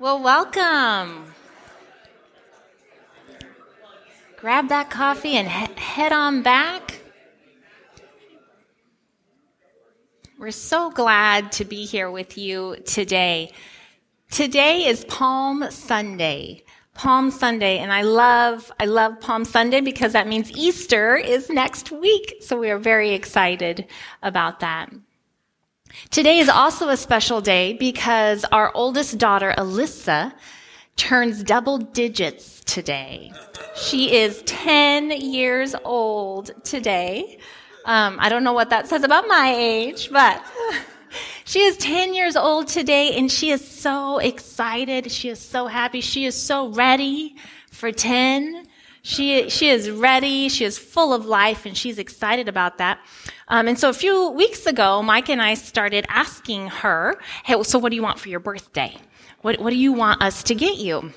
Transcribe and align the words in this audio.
Well, 0.00 0.20
welcome. 0.20 1.32
Grab 4.36 4.68
that 4.68 4.90
coffee 4.90 5.36
and 5.36 5.48
he- 5.48 5.80
head 5.80 6.12
on 6.12 6.42
back. 6.42 7.00
We're 10.36 10.50
so 10.50 10.90
glad 10.90 11.52
to 11.52 11.64
be 11.64 11.84
here 11.84 12.10
with 12.10 12.36
you 12.36 12.76
today. 12.84 13.52
Today 14.32 14.86
is 14.86 15.04
Palm 15.04 15.70
Sunday. 15.70 16.64
Palm 16.94 17.30
Sunday, 17.30 17.78
and 17.78 17.92
I 17.92 18.02
love, 18.02 18.72
I 18.80 18.86
love 18.86 19.20
Palm 19.20 19.44
Sunday 19.44 19.80
because 19.80 20.12
that 20.12 20.26
means 20.26 20.50
Easter 20.52 21.16
is 21.16 21.48
next 21.50 21.92
week. 21.92 22.36
So 22.40 22.58
we 22.58 22.68
are 22.70 22.78
very 22.78 23.14
excited 23.14 23.86
about 24.22 24.60
that. 24.60 24.90
Today 26.10 26.38
is 26.38 26.48
also 26.48 26.90
a 26.90 26.96
special 26.96 27.40
day 27.40 27.72
because 27.72 28.44
our 28.52 28.70
oldest 28.74 29.18
daughter, 29.18 29.52
Alyssa, 29.58 30.32
turns 30.96 31.42
double 31.42 31.78
digits 31.78 32.62
today. 32.64 33.32
She 33.74 34.14
is 34.14 34.42
10 34.46 35.10
years 35.10 35.74
old 35.84 36.52
today. 36.62 37.38
Um, 37.84 38.16
I 38.20 38.28
don't 38.28 38.44
know 38.44 38.52
what 38.52 38.70
that 38.70 38.86
says 38.86 39.02
about 39.02 39.26
my 39.26 39.52
age, 39.56 40.10
but 40.12 40.40
she 41.44 41.60
is 41.62 41.76
10 41.78 42.14
years 42.14 42.36
old 42.36 42.68
today 42.68 43.16
and 43.18 43.30
she 43.30 43.50
is 43.50 43.66
so 43.66 44.18
excited. 44.18 45.10
She 45.10 45.28
is 45.28 45.40
so 45.40 45.66
happy. 45.66 46.00
She 46.00 46.26
is 46.26 46.40
so 46.40 46.68
ready 46.68 47.34
for 47.72 47.90
10. 47.90 48.68
She, 49.06 49.50
she 49.50 49.68
is 49.68 49.90
ready. 49.90 50.48
She 50.48 50.64
is 50.64 50.78
full 50.78 51.12
of 51.12 51.26
life 51.26 51.66
and 51.66 51.76
she's 51.76 51.98
excited 51.98 52.48
about 52.48 52.78
that. 52.78 52.98
Um, 53.48 53.68
and 53.68 53.78
so 53.78 53.90
a 53.90 53.92
few 53.92 54.30
weeks 54.30 54.64
ago, 54.64 55.02
Mike 55.02 55.28
and 55.28 55.42
I 55.42 55.54
started 55.54 56.06
asking 56.08 56.68
her, 56.68 57.20
Hey, 57.44 57.62
so 57.64 57.78
what 57.78 57.90
do 57.90 57.96
you 57.96 58.02
want 58.02 58.18
for 58.18 58.30
your 58.30 58.40
birthday? 58.40 58.96
What, 59.42 59.60
what 59.60 59.70
do 59.70 59.76
you 59.76 59.92
want 59.92 60.22
us 60.22 60.42
to 60.44 60.54
get 60.54 60.78
you? 60.78 61.12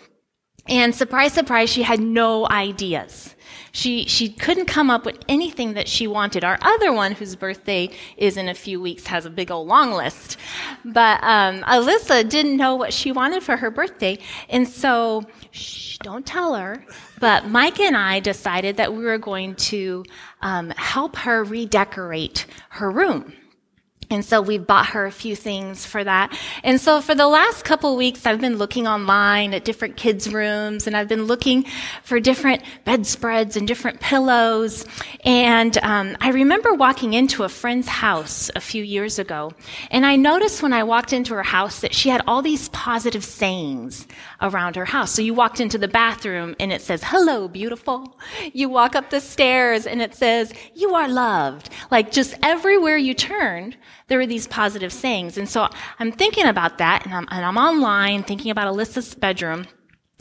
And 0.67 0.93
surprise, 0.93 1.31
surprise, 1.31 1.69
she 1.69 1.81
had 1.81 2.01
no 2.01 2.45
ideas. 2.49 3.33
She, 3.71 4.05
she 4.05 4.27
couldn't 4.29 4.65
come 4.65 4.89
up 4.89 5.05
with 5.05 5.19
anything 5.29 5.75
that 5.75 5.87
she 5.87 6.07
wanted. 6.07 6.43
Our 6.43 6.57
other 6.61 6.91
one, 6.91 7.13
whose 7.13 7.37
birthday 7.37 7.89
is 8.17 8.35
in 8.35 8.49
a 8.49 8.53
few 8.53 8.81
weeks, 8.81 9.07
has 9.07 9.25
a 9.25 9.29
big 9.29 9.49
old 9.49 9.69
long 9.69 9.93
list. 9.93 10.35
But 10.83 11.23
um, 11.23 11.61
Alyssa 11.61 12.27
didn't 12.27 12.57
know 12.57 12.75
what 12.75 12.91
she 12.91 13.13
wanted 13.13 13.43
for 13.43 13.55
her 13.55 13.71
birthday. 13.71 14.19
And 14.49 14.67
so, 14.67 15.23
shh, 15.51 15.99
don't 15.99 16.25
tell 16.25 16.55
her. 16.55 16.83
But 17.19 17.47
Mike 17.47 17.79
and 17.79 17.97
I 17.97 18.19
decided 18.19 18.77
that 18.77 18.93
we 18.93 19.03
were 19.03 19.17
going 19.17 19.55
to 19.55 20.03
um, 20.41 20.69
help 20.77 21.15
her 21.17 21.43
redecorate 21.43 22.45
her 22.69 22.91
room. 22.91 23.33
And 24.09 24.23
so 24.23 24.41
we 24.41 24.57
bought 24.57 24.87
her 24.87 25.05
a 25.05 25.11
few 25.11 25.35
things 25.35 25.85
for 25.85 26.01
that. 26.01 26.37
And 26.63 26.79
so 26.79 27.01
for 27.01 27.13
the 27.13 27.27
last 27.27 27.65
couple 27.65 27.97
weeks, 27.97 28.25
I've 28.25 28.39
been 28.39 28.57
looking 28.57 28.87
online 28.87 29.53
at 29.53 29.65
different 29.65 29.97
kids' 29.97 30.31
rooms 30.31 30.87
and 30.87 30.95
I've 30.95 31.09
been 31.09 31.25
looking 31.25 31.65
for 32.03 32.19
different 32.21 32.63
bedspreads 32.85 33.57
and 33.57 33.67
different 33.67 33.99
pillows. 33.99 34.85
And 35.25 35.77
um, 35.79 36.15
I 36.21 36.29
remember 36.29 36.73
walking 36.73 37.13
into 37.13 37.43
a 37.43 37.49
friend's 37.49 37.89
house 37.89 38.49
a 38.55 38.61
few 38.61 38.81
years 38.81 39.19
ago. 39.19 39.51
And 39.91 40.05
I 40.05 40.15
noticed 40.15 40.63
when 40.63 40.71
I 40.71 40.83
walked 40.83 41.11
into 41.11 41.33
her 41.33 41.43
house 41.43 41.81
that 41.81 41.93
she 41.93 42.07
had 42.07 42.21
all 42.27 42.41
these 42.41 42.69
positive 42.69 43.25
sayings 43.25 44.07
around 44.41 44.77
her 44.77 44.85
house. 44.85 45.11
So 45.11 45.21
you 45.21 45.33
walked 45.33 45.59
into 45.59 45.77
the 45.77 45.87
bathroom 45.89 46.55
and 46.61 46.71
it 46.71 46.81
says, 46.81 47.03
hello, 47.03 47.49
beautiful. 47.49 48.17
You 48.53 48.69
walk 48.69 48.95
up 48.95 49.09
the 49.09 49.19
stairs 49.19 49.85
and 49.85 50.01
it 50.01 50.15
says, 50.15 50.53
you 50.75 50.95
are 50.95 51.09
loved. 51.09 51.69
Like 51.91 52.11
just 52.11 52.35
everywhere 52.41 52.97
you 52.97 53.13
turned, 53.13 53.75
there 54.07 54.17
were 54.17 54.27
these 54.27 54.47
positive 54.47 54.93
sayings. 54.93 55.37
And 55.37 55.47
so 55.47 55.67
I'm 55.99 56.11
thinking 56.11 56.45
about 56.45 56.77
that 56.77 57.05
and 57.05 57.13
I'm, 57.13 57.27
and 57.29 57.45
I'm 57.45 57.57
online 57.57 58.23
thinking 58.23 58.51
about 58.51 58.73
Alyssa's 58.73 59.15
bedroom. 59.15 59.67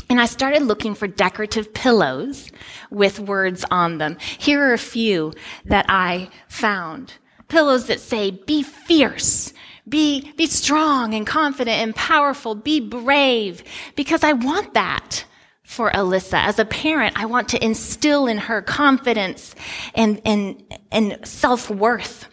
And 0.08 0.20
I 0.20 0.26
started 0.26 0.62
looking 0.62 0.94
for 0.94 1.08
decorative 1.08 1.74
pillows 1.74 2.52
with 2.90 3.18
words 3.18 3.64
on 3.70 3.98
them. 3.98 4.18
Here 4.38 4.62
are 4.62 4.72
a 4.72 4.78
few 4.78 5.32
that 5.64 5.86
I 5.88 6.30
found. 6.48 7.14
Pillows 7.48 7.86
that 7.86 8.00
say, 8.00 8.30
be 8.30 8.62
fierce, 8.62 9.52
be, 9.88 10.32
be 10.36 10.46
strong 10.46 11.14
and 11.14 11.26
confident 11.26 11.78
and 11.78 11.94
powerful, 11.94 12.54
be 12.54 12.80
brave, 12.80 13.62
because 13.94 14.22
I 14.24 14.32
want 14.32 14.74
that 14.74 15.24
for 15.62 15.90
Alyssa. 15.90 16.44
As 16.44 16.58
a 16.60 16.64
parent, 16.64 17.18
I 17.18 17.26
want 17.26 17.48
to 17.50 17.64
instill 17.64 18.26
in 18.26 18.38
her 18.38 18.62
confidence 18.62 19.54
and, 19.94 20.20
and, 20.24 20.62
and 20.92 21.18
self-worth. 21.24 22.28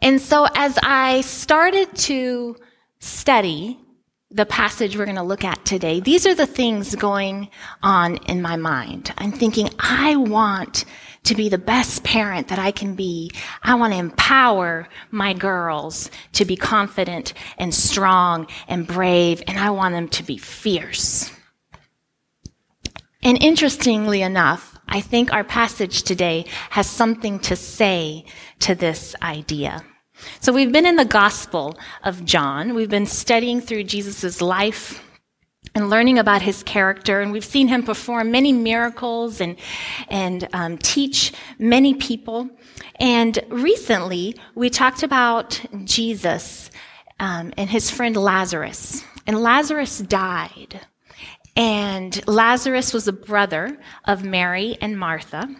And 0.00 0.20
so 0.20 0.46
as 0.54 0.78
I 0.82 1.20
started 1.22 1.94
to 1.96 2.56
study 2.98 3.78
the 4.30 4.46
passage 4.46 4.96
we're 4.96 5.04
going 5.04 5.16
to 5.16 5.22
look 5.22 5.44
at 5.44 5.64
today, 5.64 6.00
these 6.00 6.26
are 6.26 6.34
the 6.34 6.46
things 6.46 6.94
going 6.96 7.48
on 7.82 8.16
in 8.26 8.42
my 8.42 8.56
mind. 8.56 9.12
I'm 9.16 9.32
thinking, 9.32 9.70
I 9.78 10.16
want 10.16 10.84
to 11.24 11.34
be 11.34 11.48
the 11.48 11.58
best 11.58 12.04
parent 12.04 12.48
that 12.48 12.58
I 12.58 12.70
can 12.70 12.94
be. 12.94 13.30
I 13.62 13.74
want 13.76 13.92
to 13.92 13.98
empower 13.98 14.88
my 15.10 15.32
girls 15.32 16.10
to 16.32 16.44
be 16.44 16.56
confident 16.56 17.32
and 17.58 17.74
strong 17.74 18.46
and 18.68 18.86
brave, 18.86 19.42
and 19.46 19.58
I 19.58 19.70
want 19.70 19.94
them 19.94 20.08
to 20.08 20.22
be 20.22 20.36
fierce. 20.36 21.30
And 23.22 23.42
interestingly 23.42 24.20
enough, 24.20 24.78
I 24.86 25.00
think 25.00 25.32
our 25.32 25.44
passage 25.44 26.02
today 26.02 26.44
has 26.70 26.86
something 26.86 27.38
to 27.40 27.56
say 27.56 28.26
to 28.64 28.74
this 28.74 29.14
idea. 29.22 29.84
So 30.40 30.52
we've 30.52 30.72
been 30.72 30.86
in 30.86 30.96
the 30.96 31.04
Gospel 31.04 31.78
of 32.02 32.24
John. 32.24 32.74
We've 32.74 32.88
been 32.88 33.06
studying 33.06 33.60
through 33.60 33.84
Jesus' 33.84 34.40
life 34.40 35.02
and 35.74 35.90
learning 35.90 36.18
about 36.18 36.40
his 36.40 36.62
character, 36.62 37.20
and 37.20 37.30
we've 37.30 37.44
seen 37.44 37.68
him 37.68 37.82
perform 37.82 38.30
many 38.30 38.52
miracles 38.52 39.40
and 39.40 39.56
and 40.08 40.48
um, 40.54 40.78
teach 40.78 41.32
many 41.58 41.94
people. 41.94 42.48
And 42.96 43.38
recently, 43.48 44.36
we 44.54 44.70
talked 44.70 45.02
about 45.02 45.60
Jesus 45.84 46.70
um, 47.20 47.52
and 47.58 47.68
his 47.68 47.90
friend 47.90 48.16
Lazarus. 48.16 49.04
And 49.26 49.42
Lazarus 49.42 49.98
died. 49.98 50.80
And 51.56 52.26
Lazarus 52.26 52.92
was 52.94 53.08
a 53.08 53.12
brother 53.12 53.78
of 54.06 54.24
Mary 54.24 54.78
and 54.80 54.98
Martha. 54.98 55.54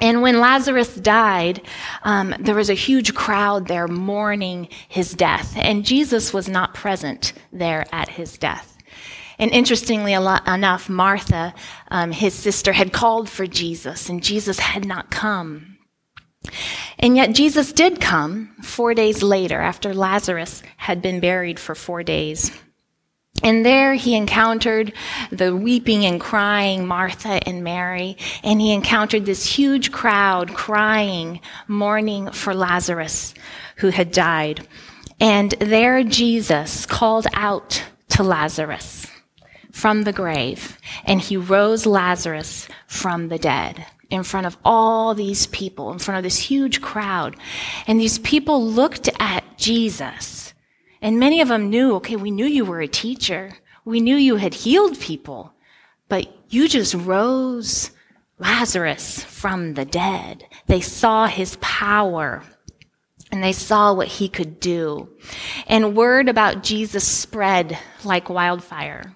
And 0.00 0.22
when 0.22 0.40
Lazarus 0.40 0.94
died, 0.94 1.60
um, 2.02 2.34
there 2.38 2.54
was 2.54 2.70
a 2.70 2.74
huge 2.74 3.14
crowd 3.14 3.66
there 3.66 3.88
mourning 3.88 4.68
his 4.88 5.12
death, 5.12 5.54
and 5.56 5.84
Jesus 5.84 6.32
was 6.32 6.48
not 6.48 6.74
present 6.74 7.32
there 7.52 7.84
at 7.92 8.08
his 8.08 8.38
death. 8.38 8.76
And 9.40 9.50
interestingly 9.52 10.12
enough, 10.12 10.88
Martha, 10.88 11.54
um, 11.90 12.12
his 12.12 12.34
sister, 12.34 12.72
had 12.72 12.92
called 12.92 13.28
for 13.28 13.46
Jesus, 13.46 14.08
and 14.08 14.22
Jesus 14.22 14.58
had 14.58 14.84
not 14.84 15.10
come. 15.10 15.78
And 16.98 17.16
yet 17.16 17.34
Jesus 17.34 17.72
did 17.72 18.00
come 18.00 18.54
four 18.62 18.94
days 18.94 19.22
later, 19.22 19.60
after 19.60 19.94
Lazarus 19.94 20.62
had 20.76 21.02
been 21.02 21.20
buried 21.20 21.58
for 21.60 21.74
four 21.74 22.02
days. 22.02 22.50
And 23.42 23.64
there 23.64 23.94
he 23.94 24.14
encountered 24.14 24.92
the 25.30 25.54
weeping 25.54 26.04
and 26.04 26.20
crying 26.20 26.86
Martha 26.86 27.46
and 27.46 27.62
Mary, 27.62 28.16
and 28.42 28.60
he 28.60 28.72
encountered 28.72 29.26
this 29.26 29.46
huge 29.46 29.92
crowd 29.92 30.54
crying, 30.54 31.40
mourning 31.66 32.30
for 32.32 32.54
Lazarus 32.54 33.34
who 33.76 33.88
had 33.88 34.10
died. 34.10 34.66
And 35.20 35.52
there 35.52 36.02
Jesus 36.04 36.86
called 36.86 37.26
out 37.34 37.82
to 38.10 38.22
Lazarus 38.22 39.06
from 39.72 40.02
the 40.02 40.12
grave, 40.12 40.78
and 41.04 41.20
he 41.20 41.36
rose 41.36 41.86
Lazarus 41.86 42.68
from 42.86 43.28
the 43.28 43.38
dead 43.38 43.86
in 44.10 44.22
front 44.22 44.46
of 44.46 44.56
all 44.64 45.14
these 45.14 45.46
people, 45.48 45.92
in 45.92 45.98
front 45.98 46.18
of 46.18 46.24
this 46.24 46.38
huge 46.38 46.80
crowd. 46.80 47.36
And 47.86 48.00
these 48.00 48.18
people 48.18 48.64
looked 48.64 49.08
at 49.20 49.44
Jesus 49.58 50.47
and 51.00 51.18
many 51.18 51.40
of 51.40 51.48
them 51.48 51.70
knew, 51.70 51.94
okay, 51.96 52.16
we 52.16 52.30
knew 52.30 52.46
you 52.46 52.64
were 52.64 52.80
a 52.80 52.88
teacher. 52.88 53.52
We 53.84 54.00
knew 54.00 54.16
you 54.16 54.36
had 54.36 54.54
healed 54.54 54.98
people, 55.00 55.54
but 56.08 56.28
you 56.48 56.68
just 56.68 56.94
rose 56.94 57.90
Lazarus 58.38 59.22
from 59.24 59.74
the 59.74 59.84
dead. 59.84 60.44
They 60.66 60.80
saw 60.80 61.26
his 61.26 61.56
power 61.60 62.42
and 63.30 63.42
they 63.42 63.52
saw 63.52 63.92
what 63.92 64.08
he 64.08 64.28
could 64.28 64.60
do. 64.60 65.08
And 65.66 65.96
word 65.96 66.28
about 66.28 66.62
Jesus 66.62 67.06
spread 67.06 67.78
like 68.04 68.30
wildfire. 68.30 69.14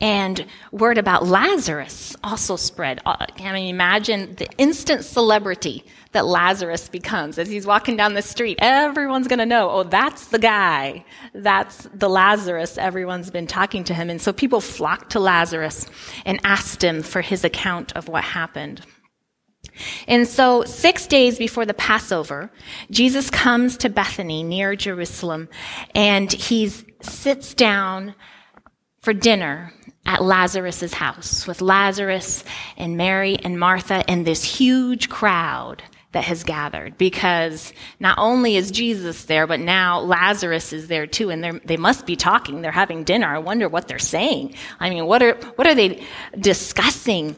And 0.00 0.46
word 0.72 0.98
about 0.98 1.26
Lazarus 1.26 2.16
also 2.22 2.56
spread. 2.56 3.00
Uh, 3.04 3.26
can 3.36 3.56
you 3.56 3.68
imagine 3.68 4.34
the 4.36 4.48
instant 4.58 5.04
celebrity 5.04 5.84
that 6.14 6.26
Lazarus 6.26 6.88
becomes 6.88 7.38
as 7.38 7.48
he's 7.48 7.66
walking 7.66 7.96
down 7.96 8.14
the 8.14 8.22
street? 8.22 8.58
Everyone's 8.60 9.28
going 9.28 9.38
to 9.38 9.46
know, 9.46 9.70
oh, 9.70 9.82
that's 9.82 10.28
the 10.28 10.38
guy. 10.38 11.04
That's 11.34 11.88
the 11.94 12.08
Lazarus. 12.08 12.78
Everyone's 12.78 13.30
been 13.30 13.46
talking 13.46 13.84
to 13.84 13.94
him. 13.94 14.08
And 14.08 14.20
so 14.20 14.32
people 14.32 14.60
flocked 14.60 15.12
to 15.12 15.20
Lazarus 15.20 15.86
and 16.24 16.40
asked 16.44 16.82
him 16.82 17.02
for 17.02 17.20
his 17.20 17.44
account 17.44 17.92
of 17.92 18.08
what 18.08 18.24
happened. 18.24 18.80
And 20.06 20.28
so, 20.28 20.64
six 20.64 21.06
days 21.06 21.38
before 21.38 21.66
the 21.66 21.74
Passover, 21.74 22.50
Jesus 22.90 23.30
comes 23.30 23.76
to 23.78 23.88
Bethany 23.88 24.42
near 24.42 24.76
Jerusalem 24.76 25.48
and 25.94 26.30
he 26.32 26.68
sits 27.00 27.54
down 27.54 28.14
for 29.00 29.12
dinner 29.12 29.72
at 30.06 30.22
Lazarus's 30.22 30.94
house 30.94 31.46
with 31.46 31.60
Lazarus 31.60 32.44
and 32.76 32.96
Mary 32.96 33.36
and 33.36 33.58
Martha 33.58 34.08
and 34.08 34.26
this 34.26 34.44
huge 34.44 35.08
crowd 35.08 35.82
that 36.14 36.24
has 36.24 36.42
gathered 36.42 36.96
because 36.96 37.72
not 38.00 38.16
only 38.18 38.56
is 38.56 38.70
Jesus 38.70 39.24
there, 39.24 39.46
but 39.46 39.60
now 39.60 40.00
Lazarus 40.00 40.72
is 40.72 40.88
there 40.88 41.06
too, 41.06 41.30
and 41.30 41.60
they 41.64 41.76
must 41.76 42.06
be 42.06 42.16
talking. 42.16 42.62
They're 42.62 42.72
having 42.72 43.04
dinner. 43.04 43.28
I 43.28 43.38
wonder 43.38 43.68
what 43.68 43.86
they're 43.86 43.98
saying. 43.98 44.54
I 44.80 44.90
mean, 44.90 45.06
what 45.06 45.22
are 45.22 45.34
what 45.56 45.66
are 45.66 45.74
they 45.74 46.04
discussing? 46.38 47.36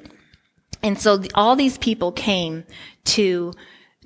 And 0.82 1.00
so 1.00 1.23
all 1.34 1.56
these 1.56 1.78
people 1.78 2.12
came 2.12 2.64
to 3.06 3.52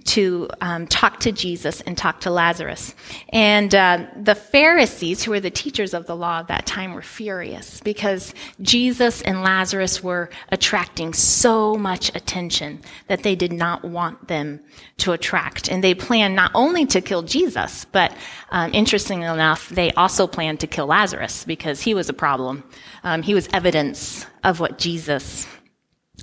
to 0.05 0.49
um, 0.61 0.87
talk 0.87 1.21
to 1.21 1.33
Jesus 1.33 1.81
and 1.83 1.97
talk 1.97 2.21
to 2.21 2.31
Lazarus. 2.31 2.95
And 3.31 3.75
uh, 3.75 4.07
the 4.17 4.35
Pharisees, 4.35 5.23
who 5.23 5.31
were 5.31 5.41
the 5.41 5.51
teachers 5.51 5.95
of 5.95 6.07
the 6.07 6.17
law 6.17 6.41
of 6.41 6.47
that 6.49 6.67
time, 6.67 6.95
were 6.95 7.03
furious 7.03 7.81
because 7.81 8.35
Jesus 8.61 9.23
and 9.23 9.43
Lazarus 9.43 10.03
were 10.03 10.31
attracting 10.51 11.13
so 11.13 11.75
much 11.75 12.15
attention 12.15 12.81
that 13.09 13.23
they 13.23 13.35
did 13.35 13.53
not 13.53 13.85
want 13.85 14.29
them 14.29 14.61
to 14.99 15.13
attract. 15.13 15.71
And 15.71 15.85
they 15.85 15.95
planned 15.95 16.35
not 16.35 16.51
only 16.55 16.87
to 16.87 17.01
kill 17.01 17.23
Jesus, 17.23 17.85
but 17.85 18.15
um, 18.51 18.73
interestingly 18.73 19.27
enough, 19.27 19.69
they 19.69 19.91
also 19.93 20.27
planned 20.27 20.61
to 20.61 20.67
kill 20.67 20.87
Lazarus 20.87 21.45
because 21.45 21.81
he 21.81 21.95
was 21.95 22.09
a 22.09 22.15
problem. 22.15 22.65
Um, 23.05 23.23
he 23.23 23.35
was 23.35 23.49
evidence 23.53 24.27
of 24.45 24.61
what 24.61 24.79
Jesus 24.79 25.47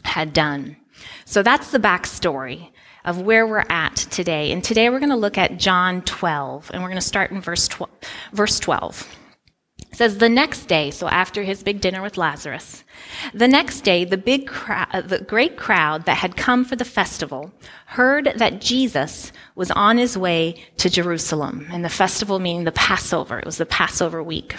had 0.04 0.34
done. 0.34 0.78
So 1.28 1.44
that's 1.44 1.72
the 1.72 1.78
backstory 1.78 2.70
of 3.04 3.20
where 3.20 3.46
we're 3.46 3.66
at 3.68 3.98
today. 3.98 4.54
And 4.54 4.64
today 4.64 4.90
we're 4.90 5.00
going 5.00 5.10
to 5.10 5.18
look 5.18 5.38
at 5.38 5.58
John 5.60 6.02
12, 6.04 6.72
and 6.74 6.82
we're 6.82 6.88
going 6.88 7.02
to 7.02 7.06
start 7.06 7.32
in 7.32 7.42
verse 7.42 7.68
12. 7.68 7.92
Verse 8.32 8.62
12. 8.62 9.06
It 9.92 9.98
says, 9.98 10.20
the 10.20 10.30
next 10.30 10.68
day, 10.68 10.90
so 10.90 11.10
after 11.10 11.44
his 11.44 11.64
big 11.64 11.82
dinner 11.82 12.02
with 12.02 12.16
Lazarus, 12.16 12.86
the 13.34 13.48
next 13.48 13.82
day, 13.82 14.06
the 14.06 14.18
big 14.18 14.48
crowd, 14.48 14.88
uh, 14.94 15.02
the 15.02 15.20
great 15.20 15.58
crowd 15.58 16.06
that 16.06 16.16
had 16.16 16.38
come 16.38 16.64
for 16.64 16.78
the 16.78 16.86
festival 16.86 17.52
heard 17.88 18.32
that 18.38 18.62
Jesus 18.62 19.34
was 19.56 19.70
on 19.72 19.98
his 19.98 20.18
way 20.18 20.64
to 20.78 20.90
Jerusalem. 20.90 21.68
And 21.70 21.84
the 21.84 21.90
festival 21.90 22.40
meaning 22.40 22.64
the 22.64 22.72
Passover. 22.72 23.38
It 23.38 23.46
was 23.46 23.58
the 23.58 23.66
Passover 23.66 24.24
week. 24.24 24.56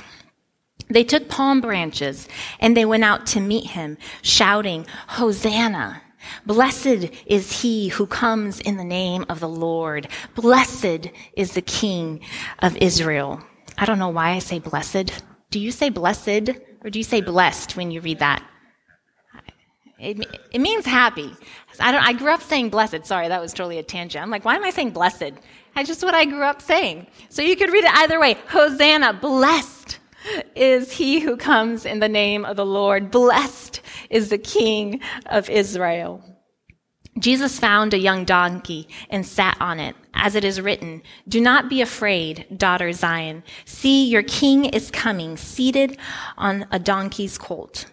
They 0.90 1.02
took 1.02 1.30
palm 1.30 1.62
branches 1.62 2.28
and 2.60 2.76
they 2.76 2.84
went 2.84 3.04
out 3.04 3.24
to 3.28 3.40
meet 3.40 3.68
him, 3.68 3.96
shouting, 4.20 4.84
Hosanna! 5.08 6.02
Blessed 6.46 7.10
is 7.26 7.62
he 7.62 7.88
who 7.88 8.06
comes 8.06 8.60
in 8.60 8.76
the 8.76 8.84
name 8.84 9.24
of 9.28 9.40
the 9.40 9.48
Lord. 9.48 10.08
Blessed 10.34 11.10
is 11.34 11.52
the 11.52 11.62
King 11.62 12.20
of 12.60 12.76
Israel. 12.78 13.40
I 13.76 13.84
don't 13.84 13.98
know 13.98 14.08
why 14.08 14.30
I 14.30 14.38
say 14.40 14.58
blessed. 14.58 15.22
Do 15.50 15.60
you 15.60 15.70
say 15.70 15.88
blessed 15.88 16.50
or 16.82 16.90
do 16.90 16.98
you 16.98 17.04
say 17.04 17.20
blessed 17.20 17.76
when 17.76 17.90
you 17.90 18.00
read 18.00 18.18
that? 18.18 18.42
It, 19.98 20.24
it 20.52 20.60
means 20.60 20.86
happy. 20.86 21.34
I, 21.80 21.90
don't, 21.90 22.02
I 22.02 22.12
grew 22.12 22.30
up 22.30 22.42
saying 22.42 22.70
blessed. 22.70 23.04
Sorry, 23.04 23.28
that 23.28 23.40
was 23.40 23.52
totally 23.52 23.78
a 23.78 23.82
tangent. 23.82 24.22
I'm 24.22 24.30
like, 24.30 24.44
why 24.44 24.54
am 24.54 24.64
I 24.64 24.70
saying 24.70 24.90
blessed? 24.90 25.32
That's 25.74 25.88
just 25.88 26.04
what 26.04 26.14
I 26.14 26.24
grew 26.24 26.42
up 26.42 26.62
saying. 26.62 27.08
So 27.30 27.42
you 27.42 27.56
could 27.56 27.70
read 27.70 27.84
it 27.84 27.94
either 27.94 28.20
way. 28.20 28.36
Hosanna, 28.48 29.12
blessed 29.12 29.98
is 30.54 30.92
he 30.92 31.20
who 31.20 31.36
comes 31.36 31.86
in 31.86 32.00
the 32.00 32.08
name 32.08 32.44
of 32.44 32.56
the 32.56 32.66
Lord. 32.66 33.10
Blessed 33.10 33.80
is 34.10 34.28
the 34.28 34.38
King 34.38 35.00
of 35.26 35.48
Israel. 35.48 36.22
Jesus 37.18 37.58
found 37.58 37.94
a 37.94 37.98
young 37.98 38.24
donkey 38.24 38.88
and 39.10 39.26
sat 39.26 39.56
on 39.60 39.80
it, 39.80 39.96
as 40.14 40.34
it 40.34 40.44
is 40.44 40.60
written, 40.60 41.02
Do 41.26 41.40
not 41.40 41.68
be 41.68 41.80
afraid, 41.80 42.46
daughter 42.56 42.92
Zion. 42.92 43.42
See, 43.64 44.06
your 44.06 44.22
king 44.22 44.66
is 44.66 44.90
coming, 44.90 45.36
seated 45.36 45.98
on 46.36 46.66
a 46.70 46.78
donkey's 46.78 47.36
colt. 47.36 47.86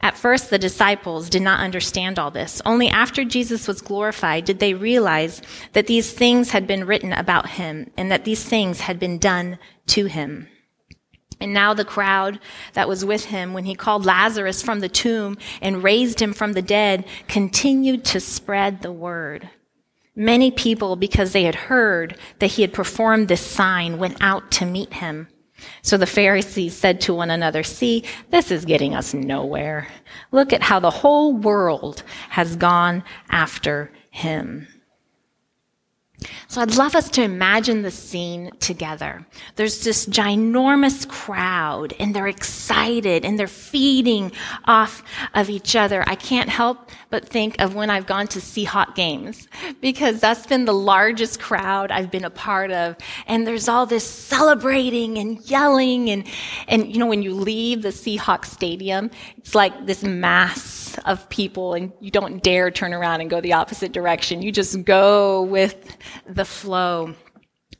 At 0.00 0.16
first, 0.16 0.50
the 0.50 0.58
disciples 0.58 1.30
did 1.30 1.42
not 1.42 1.60
understand 1.60 2.18
all 2.18 2.30
this. 2.30 2.60
Only 2.64 2.88
after 2.88 3.24
Jesus 3.24 3.66
was 3.66 3.80
glorified 3.80 4.44
did 4.44 4.58
they 4.58 4.74
realize 4.74 5.42
that 5.72 5.86
these 5.86 6.12
things 6.12 6.50
had 6.50 6.66
been 6.66 6.86
written 6.86 7.12
about 7.12 7.48
him 7.50 7.90
and 7.96 8.10
that 8.10 8.24
these 8.24 8.44
things 8.44 8.80
had 8.80 8.98
been 8.98 9.18
done 9.18 9.58
to 9.88 10.06
him. 10.06 10.48
And 11.40 11.52
now 11.52 11.74
the 11.74 11.84
crowd 11.84 12.40
that 12.72 12.88
was 12.88 13.04
with 13.04 13.26
him 13.26 13.52
when 13.52 13.64
he 13.64 13.74
called 13.74 14.06
Lazarus 14.06 14.62
from 14.62 14.80
the 14.80 14.88
tomb 14.88 15.36
and 15.60 15.82
raised 15.82 16.20
him 16.20 16.32
from 16.32 16.54
the 16.54 16.62
dead 16.62 17.04
continued 17.28 18.04
to 18.06 18.20
spread 18.20 18.80
the 18.80 18.92
word. 18.92 19.50
Many 20.14 20.50
people, 20.50 20.96
because 20.96 21.32
they 21.32 21.44
had 21.44 21.54
heard 21.54 22.16
that 22.38 22.52
he 22.52 22.62
had 22.62 22.72
performed 22.72 23.28
this 23.28 23.42
sign, 23.42 23.98
went 23.98 24.16
out 24.22 24.50
to 24.52 24.64
meet 24.64 24.94
him. 24.94 25.28
So 25.82 25.98
the 25.98 26.06
Pharisees 26.06 26.74
said 26.74 27.00
to 27.02 27.14
one 27.14 27.30
another, 27.30 27.62
see, 27.62 28.04
this 28.30 28.50
is 28.50 28.64
getting 28.64 28.94
us 28.94 29.12
nowhere. 29.12 29.88
Look 30.32 30.52
at 30.54 30.62
how 30.62 30.80
the 30.80 30.90
whole 30.90 31.34
world 31.34 32.02
has 32.30 32.56
gone 32.56 33.04
after 33.28 33.90
him. 34.10 34.68
So 36.48 36.62
I'd 36.62 36.76
love 36.76 36.94
us 36.94 37.10
to 37.10 37.22
imagine 37.22 37.82
the 37.82 37.90
scene 37.90 38.50
together. 38.60 39.26
There's 39.56 39.84
this 39.84 40.06
ginormous 40.06 41.06
crowd 41.06 41.92
and 42.00 42.14
they're 42.14 42.28
excited 42.28 43.24
and 43.24 43.38
they're 43.38 43.46
feeding 43.46 44.32
off 44.64 45.02
of 45.34 45.50
each 45.50 45.76
other. 45.76 46.02
I 46.06 46.14
can't 46.14 46.48
help 46.48 46.90
but 47.10 47.28
think 47.28 47.60
of 47.60 47.74
when 47.74 47.90
I've 47.90 48.06
gone 48.06 48.28
to 48.28 48.38
Seahawk 48.38 48.94
games 48.94 49.48
because 49.80 50.20
that's 50.20 50.46
been 50.46 50.64
the 50.64 50.74
largest 50.74 51.40
crowd 51.40 51.90
I've 51.90 52.10
been 52.10 52.24
a 52.24 52.30
part 52.30 52.70
of. 52.70 52.96
And 53.26 53.46
there's 53.46 53.68
all 53.68 53.84
this 53.84 54.04
celebrating 54.04 55.18
and 55.18 55.38
yelling 55.50 56.08
and, 56.10 56.26
and 56.68 56.86
you 56.90 56.98
know, 56.98 57.06
when 57.06 57.22
you 57.22 57.34
leave 57.34 57.82
the 57.82 57.90
Seahawk 57.90 58.46
stadium, 58.46 59.10
it's 59.36 59.54
like 59.54 59.86
this 59.86 60.02
mass 60.02 60.98
of 61.04 61.28
people 61.28 61.74
and 61.74 61.92
you 62.00 62.10
don't 62.10 62.42
dare 62.42 62.70
turn 62.70 62.94
around 62.94 63.20
and 63.20 63.28
go 63.28 63.40
the 63.40 63.52
opposite 63.52 63.92
direction. 63.92 64.42
You 64.42 64.50
just 64.52 64.84
go 64.84 65.42
with 65.42 65.96
the 66.28 66.44
flow. 66.44 67.14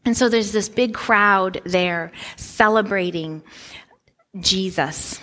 And 0.05 0.17
so 0.17 0.29
there's 0.29 0.53
this 0.53 0.69
big 0.69 0.95
crowd 0.95 1.61
there 1.65 2.13
celebrating 2.37 3.43
Jesus. 4.41 5.21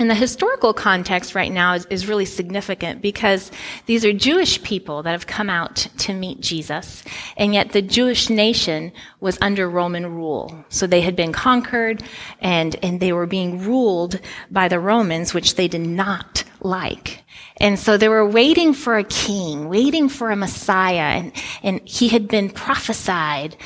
And 0.00 0.08
the 0.08 0.14
historical 0.14 0.72
context 0.72 1.34
right 1.34 1.50
now 1.50 1.74
is, 1.74 1.84
is, 1.86 2.06
really 2.06 2.24
significant 2.24 3.02
because 3.02 3.50
these 3.86 4.04
are 4.04 4.12
Jewish 4.12 4.62
people 4.62 5.02
that 5.02 5.10
have 5.10 5.26
come 5.26 5.50
out 5.50 5.88
to 5.98 6.14
meet 6.14 6.40
Jesus. 6.40 7.02
And 7.36 7.52
yet 7.52 7.72
the 7.72 7.82
Jewish 7.82 8.30
nation 8.30 8.92
was 9.18 9.38
under 9.40 9.68
Roman 9.68 10.06
rule. 10.06 10.64
So 10.68 10.86
they 10.86 11.00
had 11.00 11.16
been 11.16 11.32
conquered 11.32 12.04
and, 12.40 12.76
and 12.82 13.00
they 13.00 13.12
were 13.12 13.26
being 13.26 13.60
ruled 13.60 14.20
by 14.50 14.68
the 14.68 14.78
Romans, 14.78 15.34
which 15.34 15.56
they 15.56 15.66
did 15.66 15.80
not 15.80 16.44
like. 16.60 17.24
And 17.58 17.78
so 17.78 17.96
they 17.96 18.08
were 18.08 18.26
waiting 18.26 18.72
for 18.72 18.96
a 18.96 19.04
king, 19.04 19.68
waiting 19.68 20.08
for 20.08 20.30
a 20.30 20.36
Messiah, 20.36 21.18
and, 21.18 21.32
and 21.62 21.80
he 21.88 22.08
had 22.08 22.28
been 22.28 22.50
prophesied. 22.50 23.56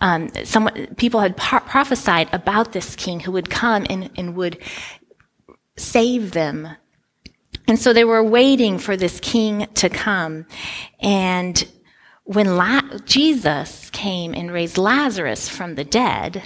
Um, 0.00 0.28
some 0.44 0.68
people 0.96 1.20
had 1.20 1.36
pro- 1.36 1.60
prophesied 1.60 2.28
about 2.32 2.72
this 2.72 2.94
king 2.94 3.20
who 3.20 3.32
would 3.32 3.50
come 3.50 3.86
and, 3.88 4.10
and 4.16 4.36
would 4.36 4.58
save 5.76 6.32
them. 6.32 6.68
And 7.66 7.78
so 7.78 7.92
they 7.92 8.04
were 8.04 8.22
waiting 8.22 8.78
for 8.78 8.96
this 8.96 9.18
king 9.20 9.66
to 9.74 9.88
come. 9.88 10.46
And 11.00 11.66
when 12.24 12.56
La- 12.56 12.98
Jesus 13.04 13.90
came 13.90 14.34
and 14.34 14.52
raised 14.52 14.78
Lazarus 14.78 15.48
from 15.48 15.74
the 15.74 15.84
dead, 15.84 16.42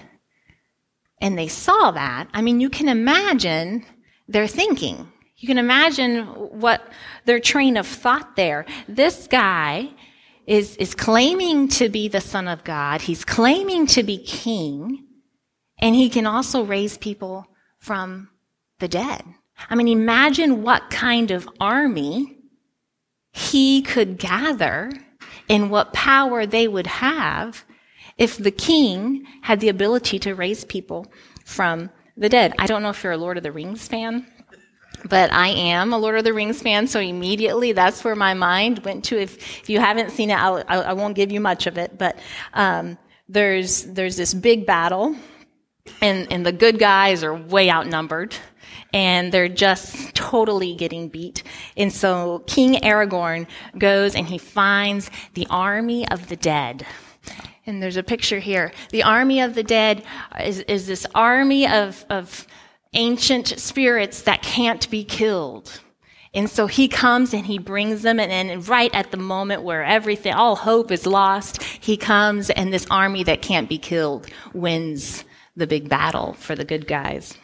and 1.21 1.37
they 1.37 1.49
saw 1.49 1.91
that, 1.93 2.29
I 2.33 2.43
mean, 2.43 2.61
you 2.61 2.71
can 2.71 2.89
imagine 2.89 3.85
their 4.27 4.47
thinking. 4.47 5.12
You 5.43 5.49
can 5.49 5.59
imagine 5.59 6.23
what 6.25 6.89
their 7.25 7.41
train 7.41 7.77
of 7.77 7.85
thought 7.85 8.37
there. 8.37 8.65
This 8.87 9.27
guy 9.27 9.89
is, 10.47 10.77
is 10.77 10.95
claiming 10.95 11.67
to 11.71 11.89
be 11.89 12.07
the 12.07 12.21
Son 12.21 12.47
of 12.47 12.63
God. 12.63 13.03
He's 13.03 13.25
claiming 13.25 13.89
to 13.89 14.05
be 14.05 14.19
king, 14.19 15.05
and 15.81 15.97
he 15.97 16.09
can 16.09 16.27
also 16.27 16.65
raise 16.65 16.97
people 16.97 17.49
from 17.81 18.29
the 18.79 18.87
dead. 18.87 19.25
I 19.69 19.75
mean, 19.75 19.89
imagine 19.89 20.63
what 20.63 20.91
kind 20.91 21.33
of 21.33 21.49
army 21.59 22.39
he 23.33 23.83
could 23.83 24.19
gather 24.19 24.93
and 25.49 25.73
what 25.73 25.93
power 25.93 26.47
they 26.47 26.69
would 26.69 26.87
have 26.87 27.65
if 28.17 28.37
the 28.37 28.53
king 28.53 29.27
had 29.41 29.59
the 29.59 29.71
ability 29.71 30.21
to 30.21 30.37
raise 30.37 30.65
people 30.65 31.13
from 31.45 31.91
the 32.17 32.29
dead. 32.29 32.55
I 32.61 32.67
don't 32.69 32.85
know 32.85 32.91
if 32.91 33.03
you're 33.03 33.15
a 33.15 33.17
Lord 33.17 33.39
of 33.39 33.43
the 33.43 33.51
Rings 33.51 33.89
fan, 33.89 34.32
but 35.09 35.33
I 35.33 35.49
am 35.49 35.93
a 35.93 35.99
Lord 35.99 36.19
of 36.19 36.25
the 36.25 36.33
Rings 36.33 36.63
fan, 36.63 36.87
so 36.87 37.01
immediately 37.01 37.73
that's 37.73 38.05
where 38.05 38.17
my 38.17 38.35
mind 38.35 38.85
went 38.85 39.05
to. 39.07 39.21
If, 39.21 39.37
if 39.63 39.69
you 39.69 39.81
haven't 39.81 40.11
seen 40.11 40.31
it, 40.31 40.35
I'll, 40.39 40.63
I 40.69 40.93
won't 40.93 41.17
give 41.17 41.33
you 41.33 41.41
much 41.41 41.67
of 41.67 41.79
it, 41.79 41.99
but 41.99 42.19
um, 42.55 42.99
there's 43.29 43.85
there's 43.85 44.17
this 44.17 44.35
big 44.35 44.67
battle, 44.67 45.17
and 46.01 46.31
and 46.33 46.47
the 46.47 46.53
good 46.53 46.79
guys 46.79 47.25
are 47.25 47.35
way 47.35 47.71
outnumbered, 47.71 48.37
and 48.93 49.33
they're 49.33 49.49
just 49.49 50.15
totally 50.15 50.75
getting 50.75 51.09
beat. 51.09 51.43
And 51.77 51.93
so 51.93 52.41
King 52.47 52.75
Aragorn 52.75 53.47
goes 53.79 54.15
and 54.15 54.27
he 54.27 54.39
finds 54.39 55.11
the 55.35 55.47
army 55.51 56.07
of 56.09 56.29
the 56.29 56.37
dead. 56.37 56.87
And 57.65 57.83
there's 57.83 57.97
a 57.97 58.03
picture 58.03 58.41
here. 58.41 58.73
The 58.91 59.05
army 59.05 59.41
of 59.41 59.55
the 59.55 59.63
dead 59.63 60.03
is, 60.45 60.61
is 60.61 60.87
this 60.87 61.07
army 61.15 61.67
of, 61.69 62.05
of 62.11 62.47
ancient 62.95 63.49
spirits 63.59 64.23
that 64.23 64.43
can't 64.43 64.89
be 64.91 65.05
killed. 65.05 65.81
And 66.35 66.49
so 66.49 66.67
he 66.67 66.89
comes 66.89 67.35
and 67.35 67.45
he 67.45 67.59
brings 67.59 68.03
them, 68.03 68.19
and, 68.19 68.67
right 68.67 68.95
at 68.95 69.11
the 69.11 69.19
moment 69.19 69.63
where 69.63 69.85
everything, 69.85 70.33
all 70.33 70.57
hope 70.57 70.91
is 70.91 71.07
lost, 71.07 71.63
he 71.63 71.97
comes 71.97 72.49
and 72.51 72.73
this 72.73 72.87
army 72.91 73.23
that 73.25 73.43
can't 73.43 73.69
be 73.69 73.79
killed 73.79 74.29
wins 74.55 75.25
the 75.57 75.67
big 75.67 75.91
battle 75.91 76.33
for 76.35 76.55
the 76.55 76.65
good 76.65 76.87
guys. 76.87 77.37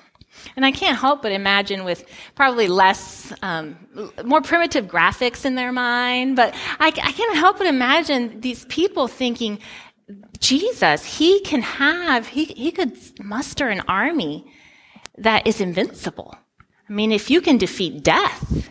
And 0.56 0.64
I 0.64 0.72
can't 0.72 0.96
help 0.96 1.20
but 1.20 1.32
imagine 1.32 1.84
with 1.84 2.04
probably 2.34 2.68
less, 2.68 3.32
um, 3.42 3.76
more 4.24 4.40
primitive 4.40 4.86
graphics 4.86 5.44
in 5.44 5.54
their 5.54 5.72
mind, 5.72 6.36
but 6.36 6.54
I, 6.78 6.86
I 6.86 7.12
can't 7.12 7.36
help 7.36 7.58
but 7.58 7.66
imagine 7.66 8.40
these 8.40 8.64
people 8.66 9.08
thinking, 9.08 9.58
Jesus, 10.38 11.04
he 11.04 11.40
can 11.40 11.60
have, 11.60 12.28
he, 12.28 12.44
he 12.44 12.70
could 12.70 12.96
muster 13.20 13.68
an 13.68 13.80
army 13.88 14.46
that 15.22 15.46
is 15.46 15.60
invincible. 15.60 16.34
I 16.88 16.92
mean, 16.92 17.12
if 17.12 17.30
you 17.30 17.40
can 17.40 17.58
defeat 17.58 18.02
death, 18.02 18.70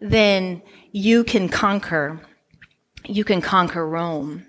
then 0.00 0.62
you 0.92 1.24
can 1.24 1.48
conquer, 1.48 2.20
you 3.06 3.24
can 3.24 3.40
conquer 3.40 3.86
Rome. 3.86 4.46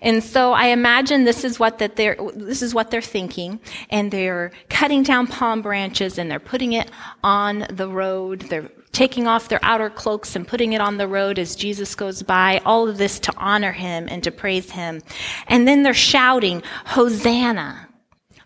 And 0.00 0.22
so 0.22 0.52
I 0.52 0.66
imagine 0.66 1.24
this 1.24 1.44
is 1.44 1.58
what 1.58 1.78
that 1.78 1.96
they're 1.96 2.16
this 2.34 2.62
is 2.62 2.74
what 2.74 2.90
they're 2.90 3.02
thinking, 3.02 3.60
and 3.90 4.10
they're 4.10 4.52
cutting 4.68 5.02
down 5.02 5.26
palm 5.26 5.60
branches 5.62 6.18
and 6.18 6.30
they're 6.30 6.40
putting 6.40 6.72
it 6.72 6.90
on 7.22 7.66
the 7.70 7.88
road. 7.88 8.42
They're 8.42 8.70
taking 8.92 9.26
off 9.26 9.48
their 9.48 9.60
outer 9.62 9.90
cloaks 9.90 10.34
and 10.34 10.46
putting 10.46 10.72
it 10.72 10.80
on 10.80 10.96
the 10.96 11.06
road 11.06 11.38
as 11.38 11.54
Jesus 11.54 11.94
goes 11.94 12.22
by. 12.22 12.60
All 12.64 12.88
of 12.88 12.98
this 12.98 13.20
to 13.20 13.32
honor 13.36 13.72
him 13.72 14.08
and 14.10 14.22
to 14.24 14.30
praise 14.30 14.70
him. 14.70 15.02
And 15.46 15.68
then 15.68 15.82
they're 15.82 15.94
shouting, 15.94 16.62
Hosanna, 16.86 17.88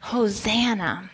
Hosanna. 0.00 1.10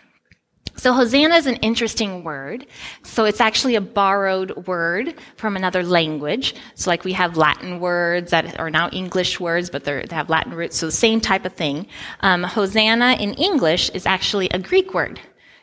So 0.81 0.95
Hosanna 0.95 1.35
is 1.35 1.47
an 1.47 1.57
interesting 1.57 2.25
word. 2.25 2.67
So 3.03 3.27
it's 3.27 3.43
actually 3.43 3.75
a 3.75 3.83
borrowed 3.83 4.67
word 4.67 5.15
from 5.37 5.55
another 5.55 5.83
language. 5.83 6.55
So 6.75 6.89
like 6.89 7.05
we 7.05 7.13
have 7.13 7.37
Latin 7.37 7.81
words 7.81 8.31
that 8.31 8.59
are 8.59 8.71
now 8.71 8.89
English 8.89 9.39
words, 9.39 9.69
but 9.69 9.85
they 9.85 10.07
have 10.11 10.31
Latin 10.31 10.55
roots. 10.55 10.79
So 10.79 10.87
the 10.87 10.93
same 10.93 11.21
type 11.21 11.45
of 11.45 11.53
thing. 11.53 11.87
Um, 12.21 12.45
Hosanna 12.45 13.19
in 13.21 13.35
English 13.35 13.91
is 13.91 14.07
actually 14.07 14.49
a 14.53 14.59
Greek 14.59 14.95
word. 14.95 15.21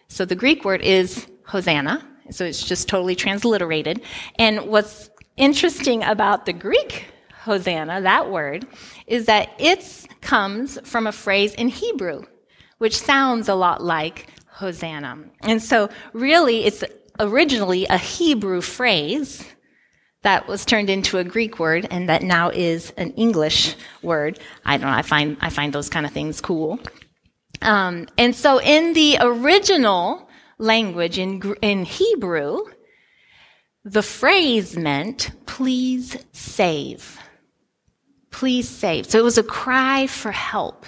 So 0.08 0.24
the 0.24 0.36
Greek 0.36 0.64
word 0.64 0.82
is 0.82 1.26
Hosanna. 1.48 2.08
So 2.30 2.46
it's 2.46 2.64
just 2.64 2.88
totally 2.88 3.16
transliterated. 3.16 4.04
And 4.36 4.68
what's 4.68 5.10
interesting 5.36 6.04
about 6.04 6.46
the 6.46 6.54
Greek 6.54 7.08
Hosanna, 7.34 8.02
that 8.02 8.30
word, 8.30 8.68
is 9.08 9.26
that 9.26 9.50
it 9.58 10.06
comes 10.22 10.78
from 10.84 11.08
a 11.08 11.12
phrase 11.12 11.56
in 11.56 11.70
Hebrew, 11.70 12.22
which 12.78 12.96
sounds 12.96 13.50
a 13.50 13.56
lot 13.56 13.84
like 13.84 14.28
Hosanna. 14.58 15.20
And 15.42 15.62
so 15.62 15.90
really 16.14 16.66
it's 16.66 16.84
originally 17.20 17.86
a 17.86 17.98
Hebrew 17.98 18.62
phrase 18.62 19.46
that 20.24 20.48
was 20.48 20.66
turned 20.66 20.90
into 20.90 21.20
a 21.20 21.24
Greek 21.24 21.60
word 21.60 21.88
and 21.92 22.10
that 22.10 22.24
now 22.24 22.50
is 22.50 22.92
an 22.98 23.12
English 23.12 23.76
word. 24.02 24.40
I 24.66 24.78
don't 24.78 24.90
know, 24.90 24.98
I 24.98 25.04
find, 25.04 25.38
I 25.42 25.50
find 25.50 25.72
those 25.72 25.90
kind 25.90 26.06
of 26.06 26.12
things 26.12 26.42
cool. 26.42 26.80
Um, 27.62 28.08
and 28.18 28.36
so 28.36 28.60
in 28.60 28.94
the 28.94 29.18
original 29.22 30.28
language 30.58 31.20
in, 31.20 31.42
in 31.62 31.86
Hebrew, 31.86 32.58
the 33.86 34.04
phrase 34.04 34.76
meant, 34.76 35.32
please 35.46 36.18
save. 36.34 37.20
Please 38.32 38.68
save. 38.68 39.10
So 39.10 39.20
it 39.20 39.24
was 39.24 39.38
a 39.38 39.44
cry 39.44 40.08
for 40.08 40.32
help 40.32 40.86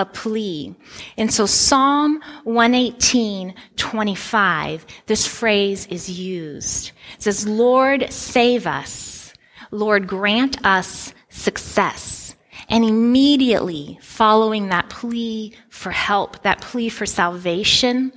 a 0.00 0.06
plea. 0.06 0.74
And 1.18 1.32
so 1.32 1.44
Psalm 1.44 2.22
118, 2.44 3.54
25, 3.76 4.86
this 5.06 5.26
phrase 5.26 5.86
is 5.88 6.08
used. 6.08 6.92
It 7.16 7.22
says, 7.22 7.46
Lord, 7.46 8.10
save 8.10 8.66
us. 8.66 9.34
Lord, 9.70 10.08
grant 10.08 10.64
us 10.64 11.12
success. 11.28 12.34
And 12.68 12.84
immediately 12.84 13.98
following 14.00 14.68
that 14.68 14.88
plea 14.88 15.52
for 15.68 15.90
help, 15.90 16.42
that 16.44 16.60
plea 16.60 16.88
for 16.88 17.04
salvation, 17.04 18.12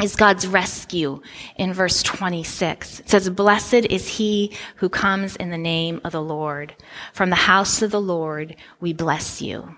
is 0.00 0.14
God's 0.14 0.46
rescue 0.46 1.20
in 1.56 1.72
verse 1.72 2.02
26. 2.02 3.00
It 3.00 3.08
says, 3.08 3.30
Blessed 3.30 3.86
is 3.88 4.08
he 4.08 4.56
who 4.76 4.88
comes 4.88 5.36
in 5.36 5.50
the 5.50 5.58
name 5.58 6.00
of 6.04 6.12
the 6.12 6.22
Lord. 6.22 6.74
From 7.12 7.30
the 7.30 7.36
house 7.36 7.82
of 7.82 7.90
the 7.90 8.00
Lord, 8.00 8.56
we 8.80 8.92
bless 8.92 9.40
you. 9.40 9.76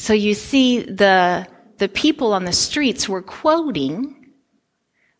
So 0.00 0.12
you 0.12 0.34
see 0.34 0.82
the, 0.82 1.48
the 1.78 1.88
people 1.88 2.32
on 2.32 2.44
the 2.44 2.52
streets 2.52 3.08
were 3.08 3.20
quoting, 3.20 4.32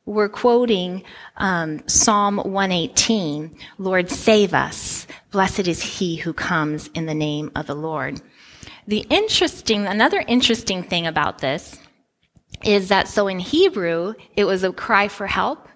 were 0.06 0.28
quoting 0.28 1.02
um, 1.36 1.82
Psalm 1.88 2.36
118, 2.36 3.56
Lord 3.78 4.08
save 4.08 4.54
us. 4.54 5.08
Blessed 5.32 5.66
is 5.66 5.82
he 5.82 6.14
who 6.14 6.32
comes 6.32 6.90
in 6.94 7.06
the 7.06 7.14
name 7.14 7.50
of 7.56 7.66
the 7.66 7.74
Lord. 7.74 8.22
The 8.86 9.04
interesting, 9.10 9.84
another 9.84 10.22
interesting 10.28 10.84
thing 10.84 11.08
about 11.08 11.38
this 11.38 11.76
is 12.64 12.88
that 12.88 13.08
so 13.08 13.26
in 13.26 13.40
Hebrew, 13.40 14.14
it 14.36 14.44
was 14.44 14.62
a 14.62 14.72
cry 14.72 15.08
for 15.08 15.26
help 15.26 15.68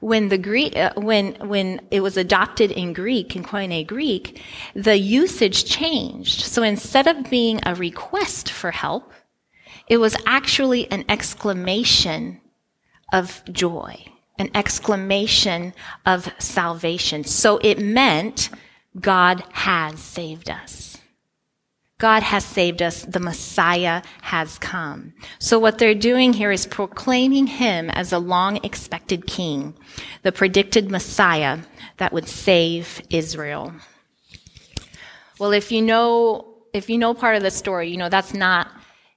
when 0.00 0.28
the 0.28 0.38
Greek, 0.38 0.76
uh, 0.76 0.92
when, 0.96 1.34
when 1.48 1.80
it 1.90 2.00
was 2.00 2.16
adopted 2.16 2.70
in 2.70 2.92
Greek, 2.92 3.34
in 3.36 3.42
Koine 3.42 3.86
Greek, 3.86 4.42
the 4.74 4.98
usage 4.98 5.64
changed. 5.64 6.42
So 6.42 6.62
instead 6.62 7.06
of 7.06 7.30
being 7.30 7.60
a 7.64 7.74
request 7.74 8.50
for 8.50 8.70
help, 8.70 9.12
it 9.88 9.98
was 9.98 10.16
actually 10.26 10.90
an 10.90 11.04
exclamation 11.08 12.40
of 13.12 13.42
joy, 13.52 14.04
an 14.38 14.50
exclamation 14.54 15.74
of 16.06 16.32
salvation. 16.38 17.24
So 17.24 17.58
it 17.62 17.78
meant 17.78 18.50
God 18.98 19.44
has 19.52 20.00
saved 20.00 20.50
us. 20.50 20.93
God 21.98 22.22
has 22.24 22.44
saved 22.44 22.82
us. 22.82 23.04
The 23.04 23.20
Messiah 23.20 24.02
has 24.22 24.58
come. 24.58 25.14
So 25.38 25.58
what 25.58 25.78
they're 25.78 25.94
doing 25.94 26.32
here 26.32 26.50
is 26.50 26.66
proclaiming 26.66 27.46
him 27.46 27.88
as 27.90 28.12
a 28.12 28.18
long 28.18 28.58
expected 28.64 29.26
king, 29.26 29.74
the 30.22 30.32
predicted 30.32 30.90
Messiah 30.90 31.60
that 31.98 32.12
would 32.12 32.28
save 32.28 33.00
Israel. 33.10 33.72
Well, 35.38 35.52
if 35.52 35.70
you 35.70 35.82
know, 35.82 36.54
if 36.72 36.90
you 36.90 36.98
know 36.98 37.14
part 37.14 37.36
of 37.36 37.42
the 37.42 37.50
story, 37.50 37.90
you 37.90 37.96
know 37.96 38.08
that's 38.08 38.34
not 38.34 38.68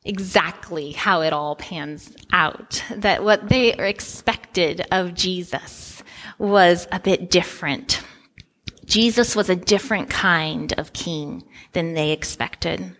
exactly 0.05 0.91
how 0.91 1.21
it 1.21 1.33
all 1.33 1.55
pans 1.55 2.15
out. 2.31 2.83
That 2.91 3.23
what 3.23 3.49
they 3.49 3.73
expected 3.73 4.85
of 4.91 5.13
Jesus 5.13 6.03
was 6.37 6.87
a 6.91 6.99
bit 6.99 7.29
different. 7.29 8.01
Jesus 8.87 9.35
was 9.35 9.49
a 9.49 9.55
different 9.55 10.09
kind 10.09 10.73
of 10.79 10.93
king 10.93 11.43
than 11.73 11.93
they 11.93 12.11
expected. 12.11 12.95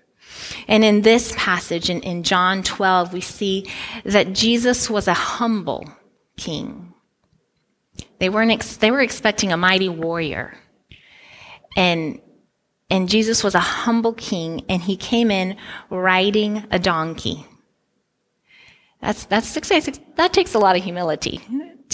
And 0.68 0.84
in 0.84 1.02
this 1.02 1.34
passage, 1.36 1.90
in, 1.90 2.02
in 2.02 2.24
John 2.24 2.62
12, 2.62 3.14
we 3.14 3.22
see 3.22 3.72
that 4.04 4.34
Jesus 4.34 4.90
was 4.90 5.08
a 5.08 5.14
humble 5.14 5.90
king. 6.36 6.94
They 8.20 8.30
weren't, 8.30 8.52
ex- 8.52 8.78
they 8.78 8.92
were 8.92 9.02
expecting 9.02 9.52
a 9.52 9.58
mighty 9.58 9.90
warrior. 9.90 10.58
And, 11.78 12.20
and 12.90 13.10
Jesus 13.10 13.44
was 13.44 13.56
a 13.56 13.60
humble 13.60 14.14
king, 14.14 14.66
and 14.68 14.82
he 14.82 14.98
came 14.98 15.32
in 15.32 15.56
riding 15.90 16.66
a 16.70 16.80
donkey. 16.80 17.46
That's, 19.02 19.26
that's, 19.26 19.54
that 19.54 20.34
takes 20.34 20.54
a 20.54 20.60
lot 20.60 20.76
of 20.76 20.84
humility 20.84 21.42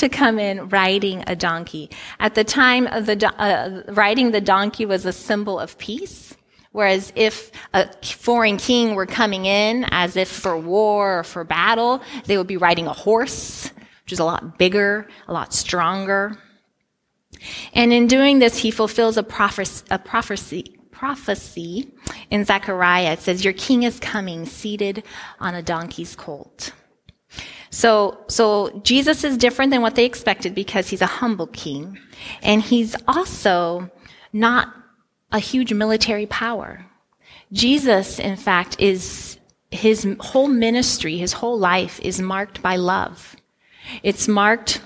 to 0.03 0.09
come 0.09 0.37
in 0.37 0.67
riding 0.67 1.23
a 1.27 1.35
donkey. 1.35 1.89
At 2.19 2.35
the 2.35 2.43
time 2.43 2.87
of 2.87 3.05
the, 3.05 3.33
uh, 3.39 3.83
riding 3.93 4.31
the 4.31 4.41
donkey 4.41 4.85
was 4.85 5.05
a 5.05 5.13
symbol 5.13 5.57
of 5.57 5.77
peace. 5.77 6.35
Whereas 6.73 7.13
if 7.15 7.51
a 7.73 7.87
foreign 8.03 8.57
king 8.57 8.95
were 8.95 9.05
coming 9.05 9.45
in 9.45 9.85
as 9.91 10.17
if 10.17 10.27
for 10.27 10.57
war 10.57 11.19
or 11.19 11.23
for 11.23 11.43
battle, 11.43 12.01
they 12.25 12.37
would 12.37 12.47
be 12.47 12.57
riding 12.57 12.87
a 12.87 12.93
horse, 12.93 13.71
which 14.03 14.11
is 14.11 14.19
a 14.19 14.25
lot 14.25 14.57
bigger, 14.57 15.07
a 15.27 15.33
lot 15.33 15.53
stronger. 15.53 16.37
And 17.73 17.93
in 17.93 18.07
doing 18.07 18.39
this, 18.39 18.57
he 18.57 18.71
fulfills 18.71 19.17
a 19.17 19.23
prophecy, 19.23 19.85
a 19.89 19.99
prophecy, 19.99 20.75
prophecy 20.91 21.91
in 22.29 22.43
Zechariah. 22.43 23.13
It 23.13 23.21
says, 23.21 23.45
Your 23.45 23.53
king 23.53 23.83
is 23.83 23.99
coming 23.99 24.45
seated 24.45 25.03
on 25.39 25.55
a 25.55 25.61
donkey's 25.61 26.15
colt. 26.15 26.73
So, 27.73 28.19
so 28.27 28.81
Jesus 28.83 29.23
is 29.23 29.35
different 29.35 29.71
than 29.71 29.81
what 29.81 29.95
they 29.95 30.05
expected 30.05 30.53
because 30.53 30.89
he's 30.89 31.01
a 31.01 31.07
humble 31.07 31.47
king. 31.47 31.97
And 32.43 32.61
he's 32.61 32.95
also 33.07 33.89
not 34.31 34.71
a 35.31 35.39
huge 35.39 35.73
military 35.73 36.27
power. 36.27 36.85
Jesus, 37.51 38.19
in 38.19 38.35
fact, 38.35 38.75
is 38.79 39.39
his 39.71 40.07
whole 40.19 40.47
ministry, 40.47 41.17
his 41.17 41.33
whole 41.33 41.57
life 41.57 41.99
is 42.01 42.21
marked 42.21 42.61
by 42.61 42.75
love. 42.75 43.35
It's 44.03 44.27
marked 44.27 44.79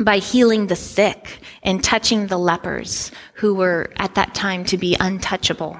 by 0.00 0.16
healing 0.16 0.68
the 0.68 0.76
sick 0.76 1.40
and 1.62 1.84
touching 1.84 2.28
the 2.28 2.38
lepers 2.38 3.12
who 3.34 3.54
were 3.54 3.92
at 3.96 4.14
that 4.14 4.34
time 4.34 4.64
to 4.64 4.78
be 4.78 4.96
untouchable. 4.98 5.78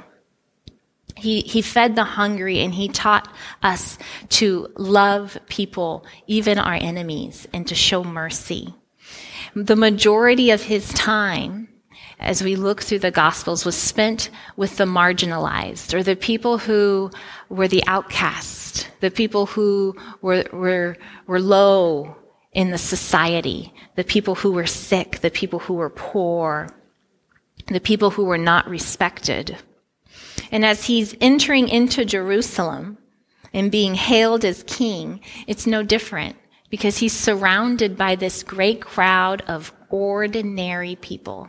He, 1.19 1.41
he 1.41 1.63
fed 1.63 1.97
the 1.97 2.05
hungry 2.05 2.61
and 2.61 2.73
he 2.73 2.89
taught 2.89 3.33
us 3.63 3.99
to 4.31 4.69
love 4.77 5.39
people, 5.49 6.07
even 6.27 6.59
our 6.59 6.75
enemies, 6.75 7.49
and 7.53 7.67
to 7.67 7.75
show 7.75 8.05
mercy. 8.05 8.75
The 9.55 9.77
majority 9.77 10.51
of 10.51 10.63
his 10.63 10.93
time, 10.93 11.69
as 12.21 12.43
we 12.43 12.55
look 12.55 12.83
through 12.83 13.01
the 13.01 13.11
Gospels, 13.11 13.65
was 13.65 13.77
spent 13.77 14.31
with 14.57 14.77
the 14.77 14.85
marginalized 14.85 15.93
or 15.93 16.03
the 16.03 16.17
people 16.17 16.59
who 16.59 17.11
were 17.49 17.69
the 17.69 17.85
outcast, 17.87 18.89
the 19.01 19.11
people 19.11 19.47
who 19.47 19.97
were, 20.23 20.45
were, 20.53 20.97
were 21.27 21.41
low 21.41 22.17
in 22.53 22.71
the 22.71 22.79
society, 22.79 23.73
the 23.97 24.05
people 24.05 24.37
who 24.37 24.53
were 24.53 24.67
sick, 24.67 25.19
the 25.21 25.31
people 25.31 25.59
who 25.59 25.75
were 25.75 25.91
poor, 25.91 26.69
the 27.67 27.81
people 27.81 28.11
who 28.11 28.25
were 28.25 28.39
not 28.39 28.69
respected. 28.69 29.57
And 30.51 30.65
as 30.65 30.87
he's 30.87 31.15
entering 31.21 31.69
into 31.69 32.05
Jerusalem 32.05 32.99
and 33.53 33.71
being 33.71 33.95
hailed 33.95 34.45
as 34.45 34.63
king, 34.65 35.21
it's 35.47 35.67
no 35.67 35.83
different 35.83 36.37
because 36.71 36.99
he's 36.99 37.13
surrounded 37.13 37.97
by 37.97 38.15
this 38.15 38.43
great 38.43 38.81
crowd 38.81 39.43
of 39.43 39.73
ordinary 39.89 40.97
people, 40.97 41.49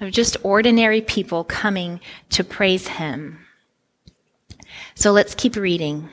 of 0.00 0.10
just 0.10 0.36
ordinary 0.42 1.00
people 1.00 1.44
coming 1.44 2.00
to 2.30 2.42
praise 2.42 2.88
him. 2.88 3.46
So 4.94 5.12
let's 5.12 5.34
keep 5.34 5.56
reading. 5.56 6.08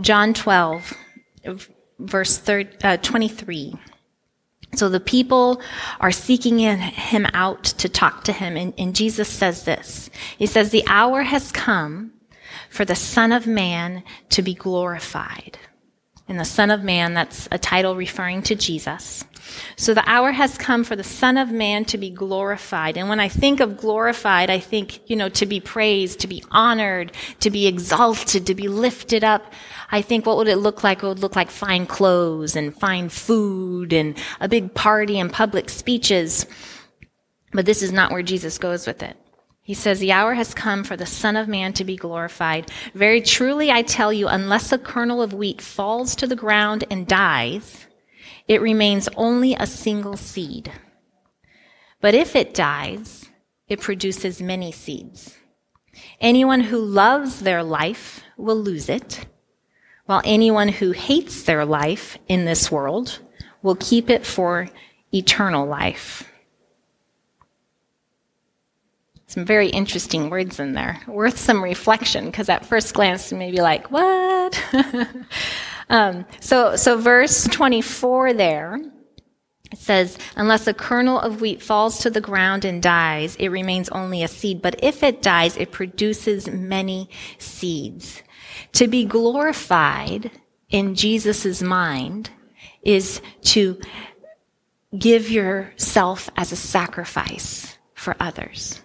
John 0.00 0.34
12, 0.34 0.92
verse 1.98 2.38
30, 2.38 2.76
uh, 2.84 2.96
23. 2.98 3.74
So 4.78 4.88
the 4.88 5.00
people 5.00 5.60
are 6.00 6.12
seeking 6.12 6.58
him 6.58 7.26
out 7.32 7.64
to 7.64 7.88
talk 7.88 8.24
to 8.24 8.32
him. 8.32 8.56
And, 8.56 8.74
and, 8.78 8.94
Jesus 8.94 9.28
says 9.28 9.64
this. 9.64 10.10
He 10.38 10.46
says, 10.46 10.70
the 10.70 10.84
hour 10.86 11.22
has 11.22 11.52
come 11.52 12.12
for 12.70 12.84
the 12.84 12.94
Son 12.94 13.32
of 13.32 13.46
Man 13.46 14.02
to 14.30 14.42
be 14.42 14.54
glorified. 14.54 15.58
And 16.28 16.40
the 16.40 16.44
Son 16.44 16.70
of 16.70 16.82
Man, 16.82 17.14
that's 17.14 17.48
a 17.52 17.58
title 17.58 17.94
referring 17.94 18.42
to 18.42 18.54
Jesus. 18.54 19.24
So 19.76 19.94
the 19.94 20.08
hour 20.08 20.32
has 20.32 20.58
come 20.58 20.84
for 20.84 20.96
the 20.96 21.04
Son 21.04 21.36
of 21.36 21.50
Man 21.50 21.84
to 21.86 21.98
be 21.98 22.10
glorified. 22.10 22.96
And 22.96 23.08
when 23.08 23.20
I 23.20 23.28
think 23.28 23.60
of 23.60 23.76
glorified, 23.76 24.50
I 24.50 24.58
think, 24.58 25.08
you 25.08 25.16
know, 25.16 25.28
to 25.30 25.46
be 25.46 25.60
praised, 25.60 26.20
to 26.20 26.26
be 26.26 26.42
honored, 26.50 27.12
to 27.40 27.50
be 27.50 27.66
exalted, 27.66 28.46
to 28.46 28.54
be 28.54 28.68
lifted 28.68 29.22
up. 29.22 29.52
I 29.90 30.02
think 30.02 30.26
what 30.26 30.36
would 30.36 30.48
it 30.48 30.56
look 30.56 30.82
like? 30.82 31.02
It 31.02 31.06
would 31.06 31.20
look 31.20 31.36
like 31.36 31.50
fine 31.50 31.86
clothes 31.86 32.56
and 32.56 32.74
fine 32.74 33.08
food 33.08 33.92
and 33.92 34.16
a 34.40 34.48
big 34.48 34.74
party 34.74 35.18
and 35.18 35.32
public 35.32 35.70
speeches. 35.70 36.46
But 37.52 37.66
this 37.66 37.82
is 37.82 37.92
not 37.92 38.10
where 38.10 38.22
Jesus 38.22 38.58
goes 38.58 38.86
with 38.86 39.02
it. 39.02 39.16
He 39.62 39.74
says, 39.74 39.98
The 39.98 40.12
hour 40.12 40.34
has 40.34 40.54
come 40.54 40.84
for 40.84 40.96
the 40.96 41.06
Son 41.06 41.36
of 41.36 41.48
Man 41.48 41.72
to 41.72 41.84
be 41.84 41.96
glorified. 41.96 42.70
Very 42.94 43.20
truly, 43.20 43.70
I 43.70 43.82
tell 43.82 44.12
you, 44.12 44.28
unless 44.28 44.70
a 44.70 44.78
kernel 44.78 45.22
of 45.22 45.32
wheat 45.32 45.60
falls 45.60 46.14
to 46.16 46.26
the 46.26 46.36
ground 46.36 46.84
and 46.88 47.06
dies, 47.06 47.86
it 48.46 48.62
remains 48.62 49.08
only 49.16 49.54
a 49.54 49.66
single 49.66 50.16
seed. 50.16 50.70
But 52.00 52.14
if 52.14 52.36
it 52.36 52.54
dies, 52.54 53.28
it 53.66 53.80
produces 53.80 54.40
many 54.40 54.70
seeds. 54.70 55.36
Anyone 56.20 56.60
who 56.60 56.78
loves 56.78 57.40
their 57.40 57.64
life 57.64 58.22
will 58.36 58.60
lose 58.60 58.88
it, 58.88 59.26
while 60.06 60.22
anyone 60.24 60.68
who 60.68 60.92
hates 60.92 61.42
their 61.42 61.64
life 61.64 62.18
in 62.28 62.44
this 62.44 62.70
world 62.70 63.18
will 63.62 63.76
keep 63.76 64.08
it 64.08 64.24
for 64.24 64.68
eternal 65.12 65.66
life. 65.66 66.30
Some 69.26 69.44
very 69.44 69.68
interesting 69.68 70.30
words 70.30 70.60
in 70.60 70.72
there, 70.72 71.00
worth 71.08 71.36
some 71.36 71.62
reflection, 71.62 72.26
because 72.26 72.48
at 72.48 72.64
first 72.64 72.94
glance 72.94 73.32
you 73.32 73.36
may 73.36 73.50
be 73.50 73.60
like, 73.60 73.90
what? 73.90 74.62
um, 75.90 76.24
so, 76.40 76.76
so 76.76 76.96
verse 76.96 77.44
24 77.48 78.34
there, 78.34 78.80
it 79.72 79.78
says, 79.78 80.16
unless 80.36 80.68
a 80.68 80.74
kernel 80.74 81.18
of 81.18 81.40
wheat 81.40 81.60
falls 81.60 81.98
to 81.98 82.10
the 82.10 82.20
ground 82.20 82.64
and 82.64 82.80
dies, 82.80 83.34
it 83.36 83.48
remains 83.48 83.88
only 83.88 84.22
a 84.22 84.28
seed. 84.28 84.62
But 84.62 84.76
if 84.82 85.02
it 85.02 85.22
dies, 85.22 85.56
it 85.56 85.72
produces 85.72 86.48
many 86.48 87.10
seeds. 87.38 88.22
To 88.72 88.88
be 88.88 89.04
glorified 89.04 90.30
in 90.68 90.94
Jesus' 90.94 91.62
mind 91.62 92.30
is 92.82 93.20
to 93.42 93.80
give 94.96 95.30
yourself 95.30 96.30
as 96.36 96.52
a 96.52 96.56
sacrifice 96.56 97.78
for 97.94 98.16
others. 98.20 98.80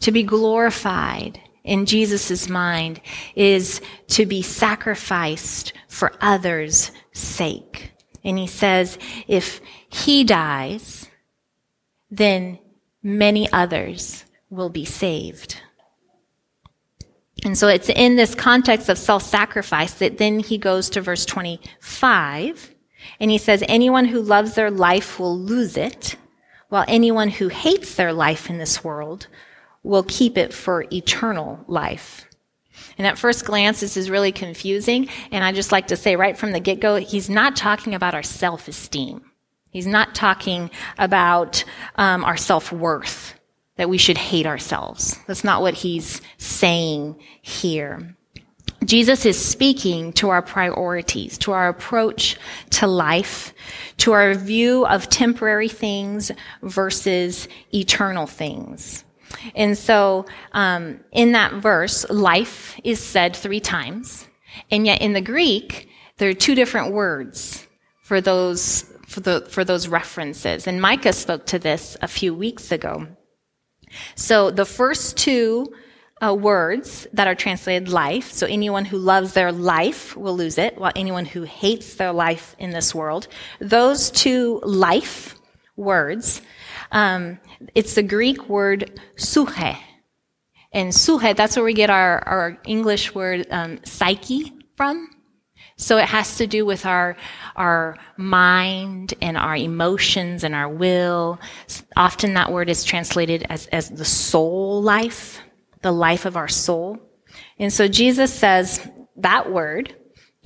To 0.00 0.12
be 0.12 0.22
glorified 0.22 1.40
in 1.64 1.86
Jesus' 1.86 2.48
mind 2.48 3.00
is 3.34 3.80
to 4.08 4.26
be 4.26 4.42
sacrificed 4.42 5.72
for 5.88 6.12
others' 6.20 6.90
sake. 7.12 7.92
And 8.24 8.38
he 8.38 8.46
says, 8.46 8.98
if 9.26 9.60
he 9.88 10.24
dies, 10.24 11.08
then 12.10 12.58
many 13.02 13.50
others 13.52 14.24
will 14.50 14.68
be 14.68 14.84
saved. 14.84 15.60
And 17.44 17.58
so 17.58 17.68
it's 17.68 17.88
in 17.88 18.16
this 18.16 18.34
context 18.34 18.88
of 18.88 18.98
self-sacrifice 18.98 19.94
that 19.94 20.18
then 20.18 20.38
he 20.38 20.58
goes 20.58 20.88
to 20.90 21.00
verse 21.00 21.26
25 21.26 22.72
and 23.18 23.30
he 23.30 23.38
says, 23.38 23.64
anyone 23.66 24.04
who 24.04 24.20
loves 24.20 24.54
their 24.54 24.70
life 24.70 25.18
will 25.18 25.38
lose 25.38 25.76
it, 25.76 26.16
while 26.68 26.84
anyone 26.88 27.28
who 27.28 27.48
hates 27.48 27.96
their 27.96 28.12
life 28.12 28.48
in 28.48 28.58
this 28.58 28.82
world 28.82 29.26
will 29.82 30.04
keep 30.04 30.38
it 30.38 30.54
for 30.54 30.86
eternal 30.92 31.64
life. 31.66 32.26
And 32.96 33.06
at 33.06 33.18
first 33.18 33.44
glance, 33.44 33.80
this 33.80 33.96
is 33.96 34.10
really 34.10 34.32
confusing. 34.32 35.08
And 35.30 35.44
I 35.44 35.52
just 35.52 35.72
like 35.72 35.88
to 35.88 35.96
say 35.96 36.16
right 36.16 36.36
from 36.36 36.52
the 36.52 36.60
get 36.60 36.80
go, 36.80 36.96
he's 36.96 37.28
not 37.28 37.56
talking 37.56 37.94
about 37.94 38.14
our 38.14 38.22
self 38.22 38.68
esteem. 38.68 39.22
He's 39.70 39.86
not 39.86 40.14
talking 40.14 40.70
about 40.98 41.64
um, 41.96 42.24
our 42.24 42.36
self 42.36 42.72
worth, 42.72 43.34
that 43.76 43.88
we 43.88 43.98
should 43.98 44.18
hate 44.18 44.46
ourselves. 44.46 45.18
That's 45.26 45.44
not 45.44 45.62
what 45.62 45.74
he's 45.74 46.20
saying 46.38 47.20
here. 47.40 48.16
Jesus 48.84 49.24
is 49.24 49.42
speaking 49.42 50.12
to 50.14 50.30
our 50.30 50.42
priorities, 50.42 51.38
to 51.38 51.52
our 51.52 51.68
approach 51.68 52.36
to 52.70 52.86
life, 52.86 53.54
to 53.98 54.12
our 54.12 54.34
view 54.34 54.84
of 54.86 55.08
temporary 55.08 55.68
things 55.68 56.32
versus 56.62 57.48
eternal 57.72 58.26
things. 58.26 59.04
And 59.54 59.78
so, 59.78 60.26
um, 60.52 61.00
in 61.12 61.32
that 61.32 61.54
verse, 61.54 62.08
life 62.10 62.78
is 62.84 63.00
said 63.00 63.34
three 63.34 63.60
times, 63.60 64.26
and 64.70 64.84
yet 64.84 65.00
in 65.00 65.12
the 65.12 65.20
Greek, 65.20 65.88
there 66.18 66.28
are 66.28 66.34
two 66.34 66.54
different 66.54 66.92
words 66.92 67.66
for 68.02 68.20
those 68.20 68.84
for, 69.06 69.20
the, 69.20 69.46
for 69.50 69.62
those 69.62 69.88
references. 69.88 70.66
And 70.66 70.80
Micah 70.80 71.12
spoke 71.12 71.44
to 71.46 71.58
this 71.58 71.98
a 72.00 72.08
few 72.08 72.34
weeks 72.34 72.72
ago. 72.72 73.06
So 74.14 74.50
the 74.50 74.64
first 74.64 75.16
two 75.16 75.72
uh, 76.22 76.34
words 76.34 77.06
that 77.12 77.26
are 77.26 77.34
translated 77.34 77.88
life. 77.88 78.30
So 78.30 78.46
anyone 78.46 78.84
who 78.84 78.98
loves 78.98 79.32
their 79.32 79.50
life 79.50 80.16
will 80.16 80.36
lose 80.36 80.56
it, 80.56 80.78
while 80.78 80.92
anyone 80.94 81.24
who 81.24 81.42
hates 81.42 81.96
their 81.96 82.12
life 82.12 82.54
in 82.58 82.70
this 82.70 82.94
world. 82.94 83.26
Those 83.58 84.10
two 84.10 84.60
life 84.62 85.34
words 85.74 86.42
um, 86.92 87.38
it's 87.74 87.94
the 87.94 88.02
Greek 88.02 88.48
word 88.48 89.00
psuche. 89.16 89.78
And 90.72 90.92
psuche, 90.92 91.34
that's 91.36 91.56
where 91.56 91.64
we 91.64 91.74
get 91.74 91.90
our, 91.90 92.20
our 92.28 92.58
English 92.66 93.14
word 93.14 93.46
um, 93.50 93.80
psyche 93.84 94.52
from. 94.76 95.08
So 95.76 95.98
it 95.98 96.06
has 96.06 96.36
to 96.36 96.46
do 96.46 96.64
with 96.64 96.86
our, 96.86 97.16
our 97.56 97.96
mind 98.16 99.14
and 99.20 99.36
our 99.36 99.56
emotions 99.56 100.44
and 100.44 100.54
our 100.54 100.68
will. 100.68 101.40
Often 101.96 102.34
that 102.34 102.52
word 102.52 102.68
is 102.68 102.84
translated 102.84 103.46
as, 103.48 103.66
as 103.68 103.90
the 103.90 104.04
soul 104.04 104.82
life, 104.82 105.40
the 105.82 105.92
life 105.92 106.24
of 106.24 106.36
our 106.36 106.48
soul. 106.48 106.98
And 107.58 107.72
so 107.72 107.88
Jesus 107.88 108.32
says 108.32 108.86
that 109.16 109.50
word 109.50 109.94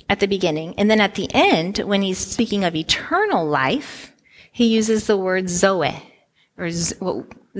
at 0.08 0.20
the 0.20 0.28
beginning. 0.28 0.74
And 0.78 0.90
then 0.90 1.00
at 1.00 1.14
the 1.14 1.28
end, 1.34 1.78
when 1.78 2.02
he's 2.02 2.18
speaking 2.18 2.64
of 2.64 2.74
eternal 2.74 3.46
life, 3.46 4.12
he 4.52 4.66
uses 4.68 5.06
the 5.06 5.16
word 5.16 5.48
zoe 5.48 6.02
or 6.58 6.70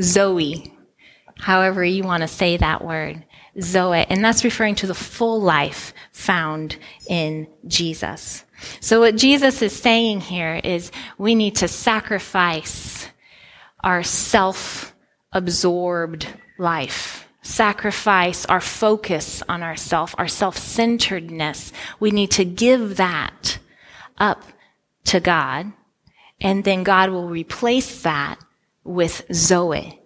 Zoe, 0.00 0.72
however 1.38 1.84
you 1.84 2.02
want 2.02 2.22
to 2.22 2.28
say 2.28 2.56
that 2.56 2.84
word, 2.84 3.24
Zoe. 3.60 4.06
And 4.08 4.24
that's 4.24 4.44
referring 4.44 4.76
to 4.76 4.86
the 4.86 4.94
full 4.94 5.40
life 5.40 5.92
found 6.12 6.76
in 7.08 7.48
Jesus. 7.66 8.44
So 8.80 9.00
what 9.00 9.16
Jesus 9.16 9.60
is 9.62 9.74
saying 9.74 10.20
here 10.22 10.60
is 10.62 10.92
we 11.18 11.34
need 11.34 11.56
to 11.56 11.68
sacrifice 11.68 13.08
our 13.80 14.02
self-absorbed 14.02 16.28
life. 16.58 17.28
Sacrifice 17.42 18.46
our 18.46 18.60
focus 18.60 19.42
on 19.48 19.62
ourself, 19.62 20.14
our 20.18 20.28
self-centeredness. 20.28 21.72
We 22.00 22.10
need 22.10 22.30
to 22.32 22.44
give 22.44 22.96
that 22.96 23.58
up 24.18 24.42
to 25.04 25.20
God. 25.20 25.72
And 26.40 26.64
then 26.64 26.82
God 26.82 27.10
will 27.10 27.28
replace 27.28 28.02
that 28.02 28.40
with 28.82 29.24
Zoe, 29.32 30.00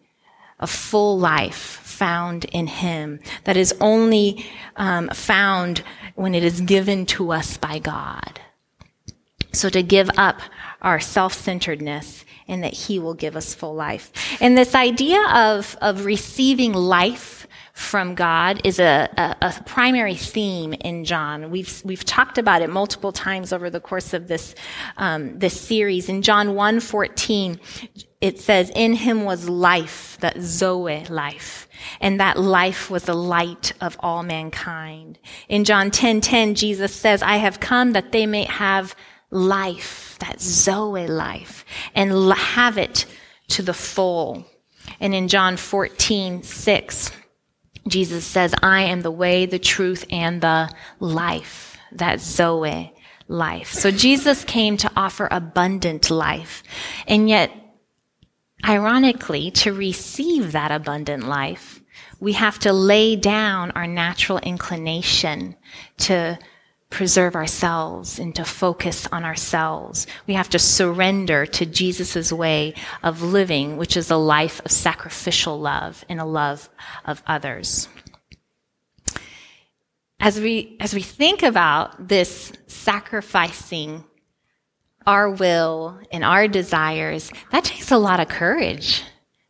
a 0.59 0.67
full 0.67 1.19
life 1.19 1.81
found 2.01 2.47
in 2.47 2.67
Him, 2.67 3.21
that 3.45 3.59
is 3.59 3.75
only 3.79 4.47
um, 4.77 5.11
found 5.11 5.83
when 6.15 6.35
it 6.35 6.43
is 6.43 6.63
given 6.63 7.05
to 7.05 7.31
us 7.31 7.59
by 7.59 7.79
God. 7.79 8.41
So 9.53 9.69
to 9.69 9.83
give 9.83 10.09
up 10.17 10.41
our 10.81 10.99
self-centeredness 10.99 12.25
and 12.49 12.65
that 12.65 12.73
He 12.73 12.99
will 12.99 13.13
give 13.13 13.37
us 13.37 13.55
full 13.55 13.75
life. 13.75 14.11
And 14.41 14.57
this 14.57 14.75
idea 14.75 15.23
of, 15.29 15.77
of 15.83 16.07
receiving 16.07 16.73
life 16.73 17.47
from 17.75 18.15
God 18.15 18.61
is 18.65 18.79
a, 18.79 19.09
a, 19.17 19.37
a, 19.47 19.63
primary 19.65 20.15
theme 20.15 20.75
in 20.75 21.05
John. 21.05 21.51
We've 21.51 21.81
we've 21.85 22.05
talked 22.05 22.37
about 22.37 22.61
it 22.61 22.69
multiple 22.69 23.11
times 23.11 23.53
over 23.53 23.71
the 23.71 23.81
course 23.81 24.13
of 24.13 24.29
this 24.29 24.55
um, 24.99 25.39
this 25.39 25.59
series. 25.59 26.09
In 26.09 26.21
John 26.21 26.49
1:14, 26.49 27.59
it 28.21 28.39
says, 28.39 28.71
"In 28.75 28.93
him 28.93 29.25
was 29.25 29.49
life, 29.49 30.19
that 30.21 30.41
Zoe 30.41 31.05
life, 31.09 31.69
and 32.01 32.21
that 32.21 32.38
life 32.38 32.90
was 32.90 33.05
the 33.05 33.14
light 33.14 33.73
of 33.81 33.97
all 34.01 34.23
mankind." 34.23 35.19
In 35.49 35.64
John 35.64 35.90
10:10, 35.90 36.55
Jesus 36.55 36.95
says, 36.95 37.23
"I 37.23 37.37
have 37.37 37.61
come 37.61 37.93
that 37.93 38.12
they 38.12 38.27
may 38.27 38.45
have 38.45 38.95
life, 39.31 40.16
that 40.21 40.40
Zoe 40.40 41.07
life, 41.07 41.64
and 41.95 42.33
have 42.33 42.79
it 42.79 43.07
to 43.49 43.62
the 43.62 43.75
full." 43.75 44.47
And 45.01 45.14
in 45.14 45.29
John 45.29 45.57
14:6. 45.57 47.12
Jesus 47.88 48.27
says, 48.27 48.55
I 48.62 48.83
am 48.83 49.01
the 49.01 49.11
way, 49.11 49.47
the 49.47 49.59
truth, 49.59 50.05
and 50.11 50.43
the 50.43 50.69
life. 50.99 51.79
That 51.93 52.21
Zoe 52.21 52.93
life. 53.27 53.73
So 53.73 53.90
Jesus 53.90 54.45
came 54.45 54.77
to 54.77 54.90
offer 54.95 55.29
abundant 55.31 56.11
life. 56.11 56.62
And 57.07 57.29
yet, 57.29 57.51
ironically, 58.66 59.51
to 59.53 59.73
receive 59.73 60.53
that 60.53 60.70
abundant 60.70 61.25
life, 61.25 61.81
we 62.18 62.35
have 62.35 62.59
to 62.61 62.73
lay 62.73 63.16
down 63.16 63.70
our 63.73 63.87
natural 63.87 64.38
inclination 64.38 65.57
to 65.99 66.38
preserve 66.90 67.37
ourselves 67.37 68.18
and 68.18 68.35
to 68.35 68.44
focus 68.44 69.07
on 69.12 69.25
ourselves. 69.25 70.07
We 70.27 70.35
have 70.35 70.49
to 70.51 70.59
surrender 70.59 71.46
to 71.46 71.64
Jesus' 71.64 72.33
way 72.33 72.75
of 73.03 73.23
living, 73.23 73.77
which 73.77 73.96
is 73.96 74.11
a 74.11 74.16
life 74.16 74.61
of 74.64 74.73
sacrificial 74.73 75.59
love 75.59 76.05
and 76.09 76.20
a 76.20 76.25
love 76.25 76.68
of 77.05 77.23
others. 77.27 77.88
As 80.18 80.38
we, 80.38 80.77
as 80.81 80.92
we 80.92 81.01
think 81.01 81.42
about 81.42 82.09
this 82.09 82.53
sacrificing 82.66 84.05
our 85.11 85.29
will 85.29 85.99
and 86.12 86.23
our 86.23 86.46
desires, 86.46 87.33
that 87.51 87.64
takes 87.64 87.90
a 87.90 87.99
lot 87.99 88.20
of 88.20 88.29
courage. 88.29 89.03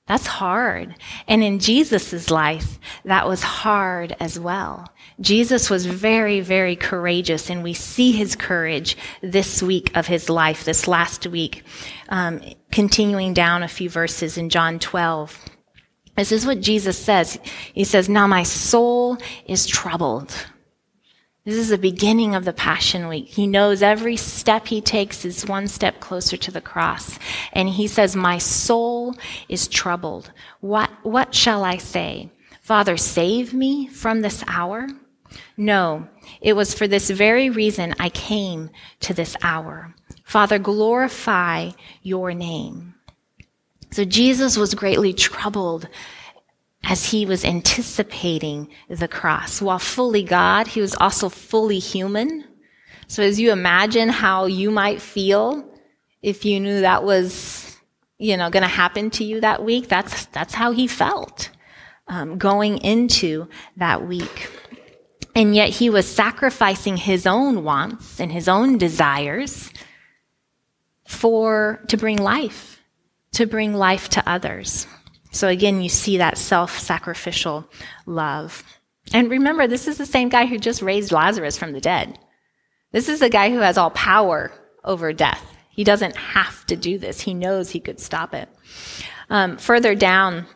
That's 0.08 0.26
hard. 0.26 0.94
And 1.28 1.44
in 1.44 1.58
Jesus' 1.58 2.30
life, 2.30 2.78
that 3.04 3.28
was 3.28 3.42
hard 3.42 4.16
as 4.18 4.40
well. 4.40 4.88
Jesus 5.20 5.68
was 5.68 5.84
very, 5.84 6.40
very 6.40 6.76
courageous, 6.76 7.50
and 7.50 7.62
we 7.62 7.74
see 7.74 8.10
his 8.10 8.34
courage 8.36 8.96
this 9.22 9.62
week 9.62 9.94
of 9.94 10.06
his 10.06 10.30
life, 10.30 10.64
this 10.64 10.88
last 10.88 11.26
week. 11.26 11.62
Um, 12.08 12.40
continuing 12.72 13.34
down 13.34 13.62
a 13.62 13.68
few 13.68 13.90
verses 13.90 14.38
in 14.38 14.48
John 14.48 14.78
12. 14.78 15.38
This 16.16 16.32
is 16.32 16.46
what 16.46 16.62
Jesus 16.62 16.98
says. 16.98 17.38
He 17.74 17.84
says, 17.84 18.08
Now 18.08 18.26
my 18.26 18.44
soul 18.44 19.18
is 19.46 19.66
troubled. 19.66 20.34
This 21.44 21.56
is 21.56 21.70
the 21.70 21.78
beginning 21.78 22.34
of 22.34 22.44
the 22.44 22.52
Passion 22.52 23.08
Week. 23.08 23.26
He 23.26 23.46
knows 23.46 23.82
every 23.82 24.16
step 24.18 24.66
he 24.66 24.82
takes 24.82 25.24
is 25.24 25.46
one 25.46 25.68
step 25.68 25.98
closer 25.98 26.36
to 26.36 26.50
the 26.50 26.60
cross. 26.60 27.18
And 27.54 27.66
he 27.66 27.86
says, 27.86 28.14
My 28.14 28.36
soul 28.36 29.14
is 29.48 29.66
troubled. 29.66 30.32
What, 30.60 30.90
what 31.02 31.34
shall 31.34 31.64
I 31.64 31.78
say? 31.78 32.30
Father, 32.60 32.98
save 32.98 33.54
me 33.54 33.86
from 33.86 34.20
this 34.20 34.44
hour? 34.48 34.86
No, 35.56 36.08
it 36.42 36.52
was 36.52 36.74
for 36.74 36.86
this 36.86 37.08
very 37.08 37.48
reason 37.48 37.94
I 37.98 38.10
came 38.10 38.68
to 39.00 39.14
this 39.14 39.34
hour. 39.42 39.94
Father, 40.24 40.58
glorify 40.58 41.70
your 42.02 42.34
name. 42.34 42.94
So 43.90 44.04
Jesus 44.04 44.58
was 44.58 44.74
greatly 44.74 45.14
troubled 45.14 45.88
as 46.84 47.10
he 47.10 47.26
was 47.26 47.44
anticipating 47.44 48.68
the 48.88 49.08
cross. 49.08 49.60
While 49.60 49.78
fully 49.78 50.22
God, 50.22 50.66
he 50.66 50.80
was 50.80 50.94
also 50.94 51.28
fully 51.28 51.78
human. 51.78 52.44
So 53.06 53.22
as 53.22 53.38
you 53.38 53.52
imagine 53.52 54.08
how 54.08 54.46
you 54.46 54.70
might 54.70 55.02
feel 55.02 55.66
if 56.22 56.44
you 56.44 56.60
knew 56.60 56.82
that 56.82 57.04
was, 57.04 57.76
you 58.18 58.36
know, 58.36 58.50
going 58.50 58.62
to 58.62 58.68
happen 58.68 59.10
to 59.10 59.24
you 59.24 59.40
that 59.40 59.64
week, 59.64 59.88
that's, 59.88 60.26
that's 60.26 60.54
how 60.54 60.72
he 60.72 60.86
felt 60.86 61.50
um, 62.08 62.38
going 62.38 62.78
into 62.78 63.48
that 63.76 64.06
week. 64.06 64.50
And 65.34 65.54
yet 65.54 65.70
he 65.70 65.90
was 65.90 66.06
sacrificing 66.06 66.96
his 66.96 67.26
own 67.26 67.64
wants 67.64 68.20
and 68.20 68.32
his 68.32 68.48
own 68.48 68.78
desires 68.78 69.70
for, 71.06 71.82
to 71.88 71.96
bring 71.96 72.18
life, 72.18 72.82
to 73.32 73.46
bring 73.46 73.74
life 73.74 74.08
to 74.10 74.28
others. 74.28 74.86
So 75.30 75.48
again, 75.48 75.80
you 75.80 75.88
see 75.88 76.18
that 76.18 76.38
self-sacrificial 76.38 77.68
love. 78.06 78.64
And 79.12 79.30
remember, 79.30 79.66
this 79.66 79.88
is 79.88 79.98
the 79.98 80.06
same 80.06 80.28
guy 80.28 80.46
who 80.46 80.58
just 80.58 80.82
raised 80.82 81.12
Lazarus 81.12 81.56
from 81.56 81.72
the 81.72 81.80
dead. 81.80 82.18
This 82.92 83.08
is 83.08 83.20
the 83.20 83.30
guy 83.30 83.50
who 83.50 83.58
has 83.58 83.78
all 83.78 83.90
power 83.90 84.52
over 84.84 85.12
death. 85.12 85.56
He 85.70 85.84
doesn't 85.84 86.16
have 86.16 86.66
to 86.66 86.76
do 86.76 86.98
this. 86.98 87.20
He 87.20 87.34
knows 87.34 87.70
he 87.70 87.80
could 87.80 88.00
stop 88.00 88.34
it. 88.34 88.48
Um, 89.28 89.56
further 89.56 89.94
down, 89.94 90.46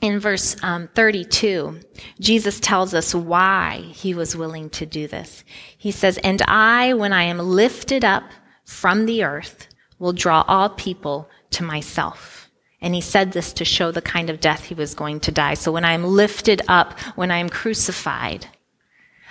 in 0.00 0.18
verse 0.20 0.56
um, 0.62 0.88
32, 0.94 1.80
Jesus 2.20 2.60
tells 2.60 2.94
us 2.94 3.14
why 3.14 3.78
he 3.92 4.14
was 4.14 4.36
willing 4.36 4.70
to 4.70 4.86
do 4.86 5.08
this. 5.08 5.44
He 5.76 5.90
says, 5.90 6.18
And 6.18 6.42
I, 6.42 6.94
when 6.94 7.12
I 7.12 7.24
am 7.24 7.38
lifted 7.38 8.04
up 8.04 8.24
from 8.64 9.06
the 9.06 9.24
earth, 9.24 9.68
will 9.98 10.12
draw 10.12 10.44
all 10.46 10.70
people 10.70 11.28
to 11.50 11.62
myself. 11.62 12.35
And 12.80 12.94
he 12.94 13.00
said 13.00 13.32
this 13.32 13.52
to 13.54 13.64
show 13.64 13.90
the 13.90 14.02
kind 14.02 14.28
of 14.28 14.40
death 14.40 14.64
he 14.64 14.74
was 14.74 14.94
going 14.94 15.20
to 15.20 15.32
die. 15.32 15.54
So 15.54 15.72
when 15.72 15.84
I 15.84 15.92
am 15.92 16.04
lifted 16.04 16.62
up, 16.68 16.98
when 17.16 17.30
I 17.30 17.38
am 17.38 17.48
crucified, 17.48 18.46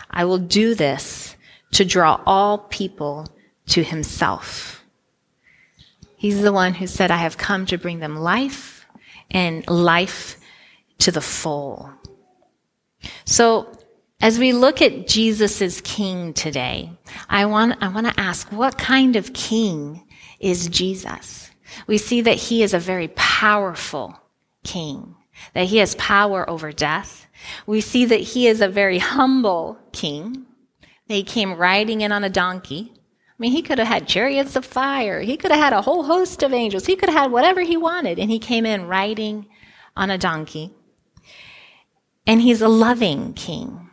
I 0.09 0.25
will 0.25 0.39
do 0.39 0.75
this 0.75 1.35
to 1.73 1.85
draw 1.85 2.21
all 2.25 2.57
people 2.57 3.27
to 3.67 3.83
himself. 3.83 4.83
He's 6.15 6.41
the 6.41 6.53
one 6.53 6.73
who 6.73 6.87
said, 6.87 7.11
I 7.11 7.17
have 7.17 7.37
come 7.37 7.65
to 7.67 7.77
bring 7.77 7.99
them 7.99 8.15
life 8.15 8.85
and 9.29 9.67
life 9.69 10.37
to 10.99 11.11
the 11.11 11.21
full. 11.21 11.91
So 13.25 13.67
as 14.21 14.39
we 14.39 14.53
look 14.53 14.81
at 14.81 15.07
Jesus 15.07 15.81
king 15.81 16.33
today, 16.33 16.89
I 17.29 17.45
want, 17.45 17.77
I 17.81 17.89
want 17.89 18.07
to 18.07 18.19
ask, 18.19 18.51
what 18.51 18.77
kind 18.77 19.15
of 19.15 19.33
king 19.33 20.07
is 20.39 20.67
Jesus? 20.67 21.51
We 21.87 21.97
see 21.97 22.21
that 22.21 22.35
he 22.35 22.63
is 22.63 22.73
a 22.73 22.79
very 22.79 23.09
powerful 23.15 24.19
king, 24.63 25.15
that 25.53 25.65
he 25.65 25.77
has 25.77 25.95
power 25.95 26.49
over 26.49 26.71
death. 26.71 27.27
We 27.65 27.81
see 27.81 28.05
that 28.05 28.19
he 28.19 28.47
is 28.47 28.61
a 28.61 28.67
very 28.67 28.99
humble 28.99 29.77
king. 29.91 30.45
He 31.07 31.23
came 31.23 31.55
riding 31.55 32.01
in 32.01 32.11
on 32.11 32.23
a 32.23 32.29
donkey. 32.29 32.91
I 32.95 33.33
mean, 33.37 33.51
he 33.51 33.61
could 33.61 33.79
have 33.79 33.87
had 33.87 34.07
chariots 34.07 34.55
of 34.55 34.65
fire. 34.65 35.19
He 35.19 35.35
could 35.35 35.51
have 35.51 35.59
had 35.59 35.73
a 35.73 35.81
whole 35.81 36.03
host 36.03 36.41
of 36.41 36.53
angels. 36.53 36.85
He 36.85 36.95
could 36.95 37.09
have 37.09 37.23
had 37.23 37.31
whatever 37.31 37.61
he 37.61 37.75
wanted. 37.75 38.17
And 38.17 38.31
he 38.31 38.39
came 38.39 38.65
in 38.65 38.87
riding 38.87 39.47
on 39.95 40.09
a 40.09 40.17
donkey. 40.17 40.71
And 42.25 42.41
he's 42.41 42.61
a 42.61 42.69
loving 42.69 43.33
king 43.33 43.89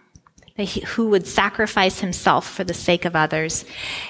who 0.88 1.08
would 1.08 1.26
sacrifice 1.26 2.00
himself 2.00 2.48
for 2.48 2.62
the 2.62 2.74
sake 2.74 3.04
of 3.04 3.16
others. 3.16 3.64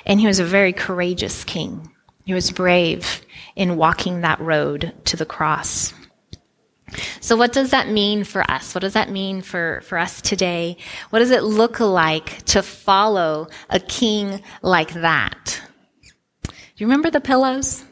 And 0.05 0.21
he 0.21 0.27
was 0.27 0.39
a 0.39 0.45
very 0.45 0.73
courageous 0.73 1.45
king. 1.45 1.91
He 2.25 2.35
was 2.35 2.51
brave 2.51 3.23
in 3.57 3.77
walking 3.77 4.21
that 4.21 4.41
road 4.41 4.93
to 5.07 5.17
the 5.17 5.27
cross. 5.27 5.93
So 7.21 7.37
what 7.37 7.53
does 7.53 7.71
that 7.71 7.89
mean 7.89 8.25
for 8.25 8.49
us? 8.51 8.75
What 8.75 8.83
does 8.83 8.93
that 8.93 9.11
mean 9.11 9.41
for, 9.43 9.81
for 9.85 9.99
us 9.99 10.21
today? 10.21 10.77
What 11.11 11.21
does 11.21 11.31
it 11.31 11.43
look 11.43 11.81
like 11.81 12.45
to 12.47 12.63
follow 12.63 13.49
a 13.71 13.81
king 13.81 14.43
like 14.61 14.93
that? 14.95 15.61
Do 16.43 16.53
you 16.77 16.87
remember 16.87 17.11
the 17.11 17.21
pillows 17.21 17.85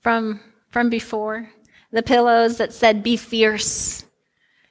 from, 0.00 0.40
from 0.70 0.88
before? 0.88 1.50
The 1.92 2.02
pillows 2.02 2.58
that 2.58 2.72
said, 2.72 3.02
be 3.02 3.16
fierce 3.16 4.04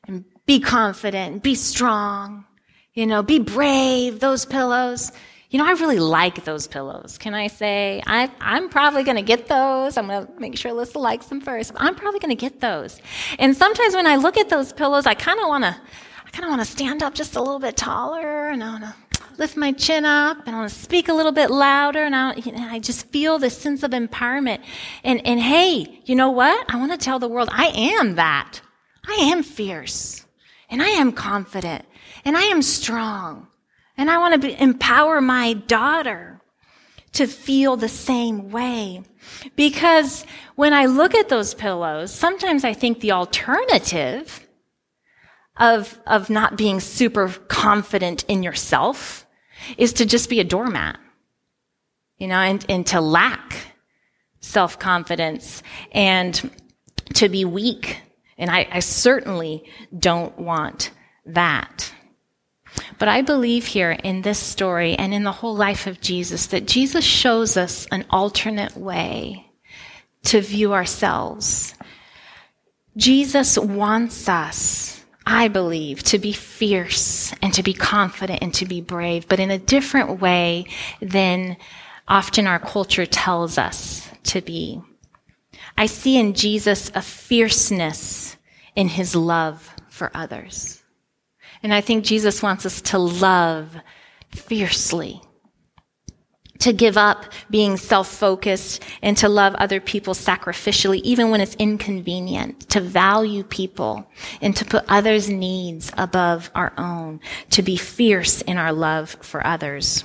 and 0.08 0.26
be 0.46 0.60
confident, 0.60 1.44
be 1.44 1.56
strong, 1.56 2.46
you 2.94 3.06
know, 3.06 3.22
be 3.22 3.40
brave, 3.40 4.20
those 4.20 4.46
pillows. 4.46 5.12
You 5.50 5.60
know, 5.60 5.66
I 5.66 5.72
really 5.72 6.00
like 6.00 6.44
those 6.44 6.68
pillows. 6.68 7.18
Can 7.18 7.34
I 7.34 7.48
say? 7.48 8.04
I, 8.06 8.30
I'm 8.42 8.68
probably 8.68 9.04
going 9.04 9.16
to 9.16 9.22
get 9.22 9.48
those. 9.48 9.96
I'm 9.96 10.08
going 10.08 10.28
to 10.28 10.40
make 10.40 10.58
sure 10.58 10.72
Alyssa 10.72 10.98
likes 10.98 11.28
them 11.28 11.40
first. 11.40 11.72
I'm 11.78 11.96
probably 11.96 12.20
going 12.20 12.36
to 12.36 12.40
get 12.40 12.60
those. 12.60 13.02
And 13.40 13.56
sometimes 13.56 13.96
when 13.96 14.08
I 14.08 14.18
look 14.18 14.38
at 14.38 14.50
those 14.50 14.74
pillows, 14.74 15.06
I 15.06 15.14
kind 15.14 15.40
of 15.40 15.48
want 15.48 15.64
to, 15.64 15.70
I 16.26 16.30
kind 16.32 16.44
of 16.44 16.50
want 16.50 16.62
to 16.62 16.66
stand 16.66 17.02
up 17.02 17.14
just 17.14 17.38
a 17.38 17.42
little 17.42 17.60
bit 17.60 17.78
taller 17.78 18.50
and 18.50 18.62
I 18.62 18.70
want 18.72 18.84
to 18.84 18.96
lift 19.38 19.56
my 19.56 19.72
chin 19.72 20.04
up 20.04 20.46
and 20.46 20.54
I 20.54 20.60
want 20.60 20.70
to 20.70 20.78
speak 20.78 21.08
a 21.08 21.14
little 21.14 21.32
bit 21.32 21.50
louder 21.50 22.04
and 22.04 22.14
I, 22.14 22.34
you 22.36 22.52
know, 22.52 22.68
I 22.68 22.80
just 22.80 23.08
feel 23.08 23.40
this 23.40 23.58
sense 23.58 23.84
of 23.84 23.92
empowerment. 23.92 24.60
And, 25.06 25.26
and 25.26 25.40
hey, 25.40 26.02
you 26.06 26.16
know 26.16 26.32
what? 26.32 26.66
I 26.70 26.78
want 26.78 26.92
to 26.92 26.98
tell 26.98 27.20
the 27.20 27.30
world 27.30 27.48
I 27.54 27.68
am 27.68 28.16
that. 28.16 28.60
I 29.08 29.14
am 29.32 29.44
fierce. 29.44 30.26
and 30.70 30.82
I 30.82 30.90
am 30.90 31.12
confident 31.14 31.86
and 32.26 32.36
I 32.38 32.44
am 32.44 32.62
strong 32.62 33.48
and 33.98 34.10
I 34.12 34.18
want 34.20 34.42
to 34.42 34.64
empower 34.64 35.20
my 35.22 35.54
daughter 35.54 36.40
to 37.14 37.26
feel 37.26 37.76
the 37.78 37.90
same 37.90 38.52
way. 38.52 39.02
Because 39.56 40.26
when 40.56 40.74
I 40.74 40.86
look 40.86 41.16
at 41.16 41.30
those 41.30 41.54
pillows, 41.54 42.14
sometimes 42.14 42.64
I 42.64 42.74
think 42.74 43.00
the 43.00 43.14
alternative 43.14 44.48
of, 45.58 46.00
of 46.06 46.30
not 46.30 46.58
being 46.58 46.80
super 46.80 47.30
confident 47.48 48.24
in 48.28 48.44
yourself 48.44 49.26
is 49.78 49.94
to 49.94 50.06
just 50.06 50.30
be 50.30 50.40
a 50.40 50.44
doormat, 50.44 51.00
you 52.18 52.28
know, 52.28 52.40
and, 52.40 52.64
and 52.70 52.86
to 52.88 53.02
lack 53.02 53.74
self 54.40 54.78
confidence 54.78 55.64
and 55.92 56.52
to 57.16 57.30
be 57.30 57.46
weak. 57.46 58.02
And 58.38 58.52
I, 58.52 58.68
I 58.72 58.80
certainly 58.80 59.64
don't 59.98 60.38
want 60.38 60.92
that. 61.26 61.92
But 63.00 63.10
I 63.10 63.22
believe 63.22 63.66
here 63.66 63.92
in 63.92 64.22
this 64.22 64.40
story 64.40 64.96
and 64.96 65.14
in 65.14 65.24
the 65.24 65.32
whole 65.32 65.56
life 65.56 65.88
of 65.88 66.02
Jesus 66.02 66.48
that 66.48 66.68
Jesus 66.68 67.06
shows 67.06 67.56
us 67.56 67.86
an 67.92 68.06
alternate 68.10 68.76
way 68.76 69.52
to 70.24 70.42
view 70.42 70.74
ourselves. 70.74 71.76
Jesus 72.96 73.58
wants 73.58 74.28
us, 74.28 75.06
I 75.26 75.48
believe, 75.48 76.02
to 76.04 76.18
be 76.18 76.34
fierce 76.34 77.34
and 77.42 77.54
to 77.54 77.62
be 77.62 77.74
confident 77.74 78.42
and 78.42 78.54
to 78.56 78.66
be 78.66 78.82
brave, 78.82 79.28
but 79.28 79.40
in 79.40 79.52
a 79.52 79.60
different 79.60 80.20
way 80.20 80.66
than 81.00 81.58
often 82.08 82.48
our 82.48 82.60
culture 82.60 83.06
tells 83.06 83.60
us 83.60 84.10
to 84.24 84.42
be. 84.42 84.82
I 85.78 85.86
see 85.86 86.18
in 86.18 86.34
Jesus 86.34 86.92
a 86.96 87.02
fierceness 87.04 88.36
in 88.76 88.88
his 88.88 89.16
love 89.16 89.72
for 89.90 90.10
others. 90.16 90.77
And 91.64 91.74
I 91.74 91.82
think 91.82 92.06
Jesus 92.06 92.44
wants 92.44 92.66
us 92.66 92.82
to 92.82 93.00
love 93.00 93.76
fiercely, 94.32 95.22
to 96.60 96.74
give 96.74 96.98
up 96.98 97.26
being 97.50 97.78
self 97.78 98.08
focused 98.08 98.84
and 99.02 99.18
to 99.18 99.30
love 99.30 99.56
other 99.56 99.80
people 99.80 100.14
sacrificially, 100.14 101.02
even 101.02 101.30
when 101.30 101.42
it's 101.42 101.56
inconvenient, 101.56 102.70
to 102.70 102.80
value 102.80 103.44
people 103.44 104.10
and 104.42 104.56
to 104.56 104.66
put 104.66 104.86
others' 104.88 105.30
needs 105.30 105.92
above 105.98 106.52
our 106.56 106.74
own, 106.78 107.20
to 107.52 107.62
be 107.62 107.78
fierce 107.78 108.42
in 108.42 108.58
our 108.58 108.74
love 108.74 109.18
for 109.22 109.46
others. 109.46 110.04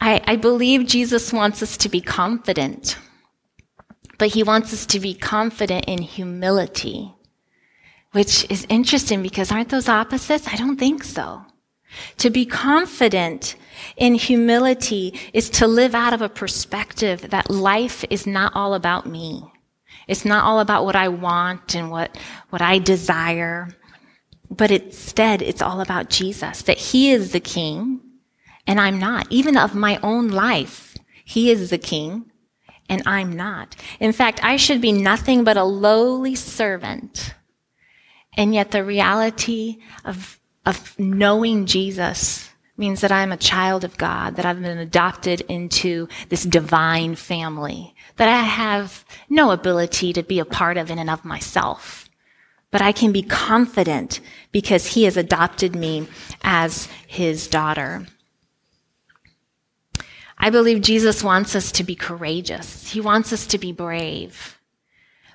I, 0.00 0.22
I 0.26 0.36
believe 0.36 0.86
Jesus 0.86 1.32
wants 1.32 1.62
us 1.62 1.76
to 1.78 1.88
be 1.88 2.00
confident, 2.00 2.98
but 4.18 4.28
he 4.28 4.42
wants 4.42 4.72
us 4.72 4.86
to 4.86 5.00
be 5.00 5.14
confident 5.14 5.86
in 5.86 5.98
humility 6.02 7.15
which 8.16 8.50
is 8.50 8.66
interesting 8.70 9.20
because 9.20 9.52
aren't 9.52 9.68
those 9.68 9.90
opposites? 9.90 10.48
I 10.48 10.56
don't 10.56 10.78
think 10.78 11.04
so. 11.04 11.44
To 12.16 12.30
be 12.30 12.46
confident 12.46 13.56
in 13.98 14.14
humility 14.14 15.12
is 15.34 15.50
to 15.50 15.66
live 15.66 15.94
out 15.94 16.14
of 16.14 16.22
a 16.22 16.30
perspective 16.30 17.28
that 17.28 17.50
life 17.50 18.06
is 18.08 18.26
not 18.26 18.52
all 18.54 18.72
about 18.72 19.04
me. 19.04 19.44
It's 20.08 20.24
not 20.24 20.44
all 20.44 20.60
about 20.60 20.86
what 20.86 20.96
I 20.96 21.08
want 21.08 21.74
and 21.74 21.90
what, 21.90 22.16
what 22.48 22.62
I 22.62 22.78
desire, 22.78 23.68
but 24.50 24.70
instead 24.70 25.42
it's 25.42 25.60
all 25.60 25.82
about 25.82 26.08
Jesus, 26.08 26.62
that 26.62 26.78
He 26.78 27.10
is 27.10 27.32
the 27.32 27.40
King 27.40 28.00
and 28.66 28.80
I'm 28.80 28.98
not. 28.98 29.26
Even 29.30 29.58
of 29.58 29.74
my 29.74 30.00
own 30.02 30.28
life, 30.28 30.96
He 31.22 31.50
is 31.50 31.68
the 31.68 31.76
King 31.76 32.32
and 32.88 33.02
I'm 33.04 33.34
not. 33.34 33.76
In 34.00 34.12
fact, 34.12 34.40
I 34.42 34.56
should 34.56 34.80
be 34.80 34.92
nothing 34.92 35.44
but 35.44 35.58
a 35.58 35.64
lowly 35.64 36.34
servant 36.34 37.34
and 38.36 38.54
yet 38.54 38.70
the 38.70 38.84
reality 38.84 39.78
of, 40.04 40.38
of 40.64 40.98
knowing 40.98 41.66
Jesus 41.66 42.50
means 42.76 43.00
that 43.00 43.12
I'm 43.12 43.32
a 43.32 43.38
child 43.38 43.84
of 43.84 43.96
God, 43.96 44.36
that 44.36 44.44
I've 44.44 44.60
been 44.60 44.78
adopted 44.78 45.40
into 45.42 46.08
this 46.28 46.44
divine 46.44 47.14
family, 47.14 47.94
that 48.16 48.28
I 48.28 48.42
have 48.42 49.04
no 49.30 49.50
ability 49.50 50.12
to 50.12 50.22
be 50.22 50.38
a 50.38 50.44
part 50.44 50.76
of 50.76 50.90
in 50.90 50.98
and 50.98 51.08
of 51.08 51.24
myself. 51.24 52.10
But 52.70 52.82
I 52.82 52.92
can 52.92 53.12
be 53.12 53.22
confident 53.22 54.20
because 54.52 54.88
he 54.88 55.04
has 55.04 55.16
adopted 55.16 55.74
me 55.74 56.08
as 56.42 56.88
his 57.06 57.48
daughter. 57.48 58.06
I 60.36 60.50
believe 60.50 60.82
Jesus 60.82 61.24
wants 61.24 61.54
us 61.54 61.72
to 61.72 61.84
be 61.84 61.94
courageous. 61.94 62.90
He 62.90 63.00
wants 63.00 63.32
us 63.32 63.46
to 63.46 63.58
be 63.58 63.72
brave 63.72 64.55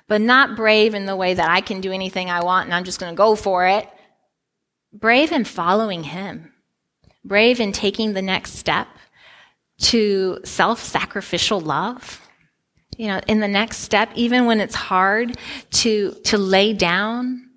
but 0.08 0.20
not 0.20 0.56
brave 0.56 0.94
in 0.94 1.06
the 1.06 1.16
way 1.16 1.34
that 1.34 1.50
I 1.50 1.60
can 1.60 1.80
do 1.80 1.92
anything 1.92 2.30
I 2.30 2.42
want 2.42 2.66
and 2.66 2.74
I'm 2.74 2.84
just 2.84 3.00
going 3.00 3.12
to 3.12 3.16
go 3.16 3.34
for 3.34 3.66
it. 3.66 3.88
Brave 4.92 5.32
in 5.32 5.44
following 5.44 6.04
Him, 6.04 6.52
brave 7.24 7.60
in 7.60 7.72
taking 7.72 8.12
the 8.12 8.22
next 8.22 8.54
step 8.54 8.88
to 9.78 10.38
self 10.44 10.82
sacrificial 10.82 11.60
love. 11.60 12.20
You 12.98 13.08
know, 13.08 13.20
in 13.26 13.40
the 13.40 13.48
next 13.48 13.78
step, 13.78 14.10
even 14.14 14.44
when 14.44 14.60
it's 14.60 14.74
hard 14.74 15.38
to, 15.70 16.12
to 16.24 16.36
lay 16.36 16.74
down 16.74 17.48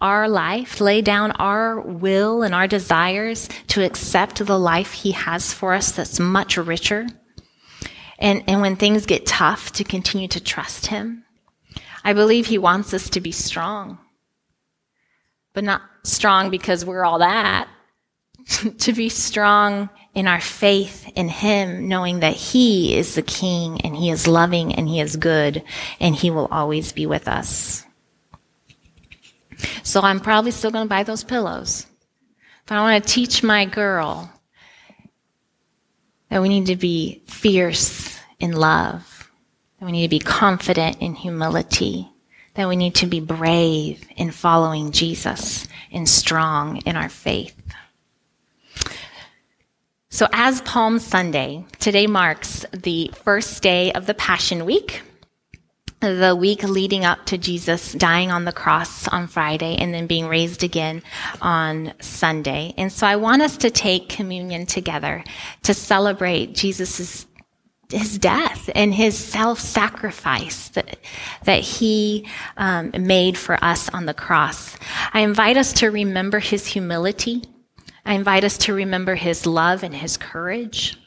our 0.00 0.28
life, 0.28 0.80
lay 0.80 1.02
down 1.02 1.32
our 1.32 1.80
will 1.80 2.42
and 2.42 2.54
our 2.54 2.66
desires 2.66 3.48
to 3.68 3.84
accept 3.84 4.44
the 4.44 4.58
life 4.58 4.92
He 4.92 5.12
has 5.12 5.52
for 5.52 5.74
us 5.74 5.92
that's 5.92 6.18
much 6.18 6.56
richer. 6.56 7.06
And, 8.18 8.42
and 8.48 8.60
when 8.60 8.76
things 8.76 9.06
get 9.06 9.26
tough, 9.26 9.72
to 9.72 9.84
continue 9.84 10.28
to 10.28 10.40
trust 10.40 10.86
Him. 10.86 11.24
I 12.08 12.14
believe 12.14 12.46
He 12.46 12.56
wants 12.56 12.94
us 12.94 13.10
to 13.10 13.20
be 13.20 13.32
strong, 13.32 13.98
but 15.52 15.62
not 15.62 15.82
strong 16.04 16.48
because 16.48 16.82
we're 16.82 17.04
all 17.04 17.18
that. 17.18 17.68
to 18.78 18.94
be 18.94 19.10
strong 19.10 19.90
in 20.14 20.26
our 20.26 20.40
faith 20.40 21.06
in 21.16 21.28
Him, 21.28 21.86
knowing 21.86 22.20
that 22.20 22.32
He 22.32 22.96
is 22.96 23.14
the 23.14 23.20
King 23.20 23.82
and 23.82 23.94
He 23.94 24.08
is 24.08 24.26
loving 24.26 24.74
and 24.74 24.88
He 24.88 25.00
is 25.00 25.16
good 25.16 25.62
and 26.00 26.14
He 26.14 26.30
will 26.30 26.46
always 26.46 26.92
be 26.92 27.04
with 27.04 27.28
us. 27.28 27.84
So 29.82 30.00
I'm 30.00 30.20
probably 30.20 30.52
still 30.52 30.70
going 30.70 30.86
to 30.86 30.88
buy 30.88 31.02
those 31.02 31.24
pillows. 31.24 31.84
But 32.64 32.78
I 32.78 32.80
want 32.80 33.04
to 33.04 33.12
teach 33.12 33.42
my 33.42 33.66
girl 33.66 34.32
that 36.30 36.40
we 36.40 36.48
need 36.48 36.68
to 36.68 36.76
be 36.76 37.22
fierce 37.26 38.18
in 38.40 38.52
love 38.52 39.17
that 39.78 39.86
we 39.86 39.92
need 39.92 40.02
to 40.02 40.08
be 40.08 40.18
confident 40.18 40.98
in 41.00 41.14
humility, 41.14 42.08
that 42.54 42.68
we 42.68 42.76
need 42.76 42.94
to 42.96 43.06
be 43.06 43.20
brave 43.20 44.06
in 44.16 44.30
following 44.30 44.90
Jesus 44.90 45.68
and 45.92 46.08
strong 46.08 46.78
in 46.78 46.96
our 46.96 47.08
faith. 47.08 47.54
So, 50.10 50.26
as 50.32 50.62
Palm 50.62 50.98
Sunday, 50.98 51.64
today 51.78 52.06
marks 52.06 52.64
the 52.72 53.10
first 53.22 53.62
day 53.62 53.92
of 53.92 54.06
the 54.06 54.14
Passion 54.14 54.64
Week, 54.64 55.02
the 56.00 56.34
week 56.34 56.62
leading 56.62 57.04
up 57.04 57.26
to 57.26 57.38
Jesus 57.38 57.92
dying 57.92 58.30
on 58.30 58.44
the 58.44 58.52
cross 58.52 59.06
on 59.08 59.26
Friday 59.26 59.76
and 59.76 59.92
then 59.92 60.06
being 60.06 60.26
raised 60.26 60.64
again 60.64 61.02
on 61.42 61.92
Sunday. 62.00 62.72
And 62.76 62.92
so 62.92 63.06
I 63.06 63.16
want 63.16 63.42
us 63.42 63.56
to 63.58 63.70
take 63.70 64.08
communion 64.08 64.64
together 64.64 65.24
to 65.64 65.74
celebrate 65.74 66.54
Jesus' 66.54 67.26
his 67.90 68.18
death 68.18 68.68
and 68.74 68.92
his 68.92 69.16
self-sacrifice 69.16 70.68
that, 70.70 70.98
that 71.44 71.60
he 71.60 72.26
um, 72.56 72.90
made 72.98 73.38
for 73.38 73.62
us 73.64 73.88
on 73.90 74.06
the 74.06 74.14
cross. 74.14 74.76
I 75.12 75.20
invite 75.20 75.56
us 75.56 75.72
to 75.74 75.90
remember 75.90 76.38
his 76.38 76.66
humility. 76.66 77.44
I 78.04 78.14
invite 78.14 78.44
us 78.44 78.58
to 78.58 78.74
remember 78.74 79.14
his 79.14 79.46
love 79.46 79.82
and 79.82 79.94
his 79.94 80.16
courage. 80.16 80.98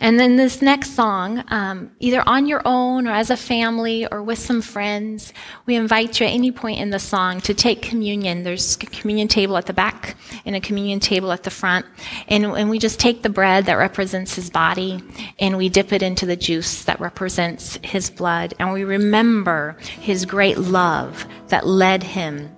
And 0.00 0.18
then 0.18 0.36
this 0.36 0.60
next 0.60 0.94
song, 0.94 1.44
um, 1.48 1.92
either 2.00 2.22
on 2.26 2.46
your 2.46 2.62
own 2.64 3.06
or 3.06 3.12
as 3.12 3.30
a 3.30 3.36
family 3.36 4.06
or 4.06 4.22
with 4.22 4.38
some 4.38 4.60
friends, 4.60 5.32
we 5.66 5.76
invite 5.76 6.18
you 6.18 6.26
at 6.26 6.32
any 6.32 6.50
point 6.50 6.80
in 6.80 6.90
the 6.90 6.98
song 6.98 7.40
to 7.42 7.54
take 7.54 7.82
communion. 7.82 8.42
There's 8.42 8.76
a 8.76 8.86
communion 8.86 9.28
table 9.28 9.56
at 9.56 9.66
the 9.66 9.72
back 9.72 10.16
and 10.44 10.56
a 10.56 10.60
communion 10.60 11.00
table 11.00 11.30
at 11.32 11.44
the 11.44 11.50
front. 11.50 11.86
And, 12.28 12.44
and 12.44 12.68
we 12.68 12.78
just 12.78 12.98
take 12.98 13.22
the 13.22 13.28
bread 13.28 13.66
that 13.66 13.74
represents 13.74 14.34
his 14.34 14.50
body 14.50 15.02
and 15.38 15.56
we 15.56 15.68
dip 15.68 15.92
it 15.92 16.02
into 16.02 16.26
the 16.26 16.36
juice 16.36 16.84
that 16.84 17.00
represents 17.00 17.78
his 17.82 18.10
blood. 18.10 18.54
And 18.58 18.72
we 18.72 18.84
remember 18.84 19.76
his 20.00 20.24
great 20.24 20.58
love 20.58 21.26
that 21.48 21.66
led 21.66 22.02
him 22.02 22.50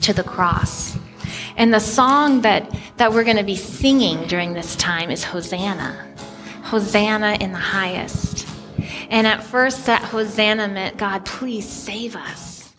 to 0.00 0.12
the 0.12 0.24
cross. 0.24 0.96
And 1.56 1.72
the 1.72 1.80
song 1.80 2.40
that, 2.42 2.74
that 2.96 3.12
we're 3.12 3.24
going 3.24 3.36
to 3.36 3.44
be 3.44 3.56
singing 3.56 4.26
during 4.26 4.54
this 4.54 4.74
time 4.76 5.10
is 5.10 5.24
Hosanna. 5.24 6.13
Hosanna 6.64 7.36
in 7.40 7.52
the 7.52 7.58
highest. 7.58 8.46
And 9.10 9.26
at 9.26 9.42
first, 9.42 9.86
that 9.86 10.02
Hosanna 10.02 10.68
meant, 10.68 10.96
God, 10.96 11.24
please 11.24 11.68
save 11.68 12.16
us. 12.16 12.74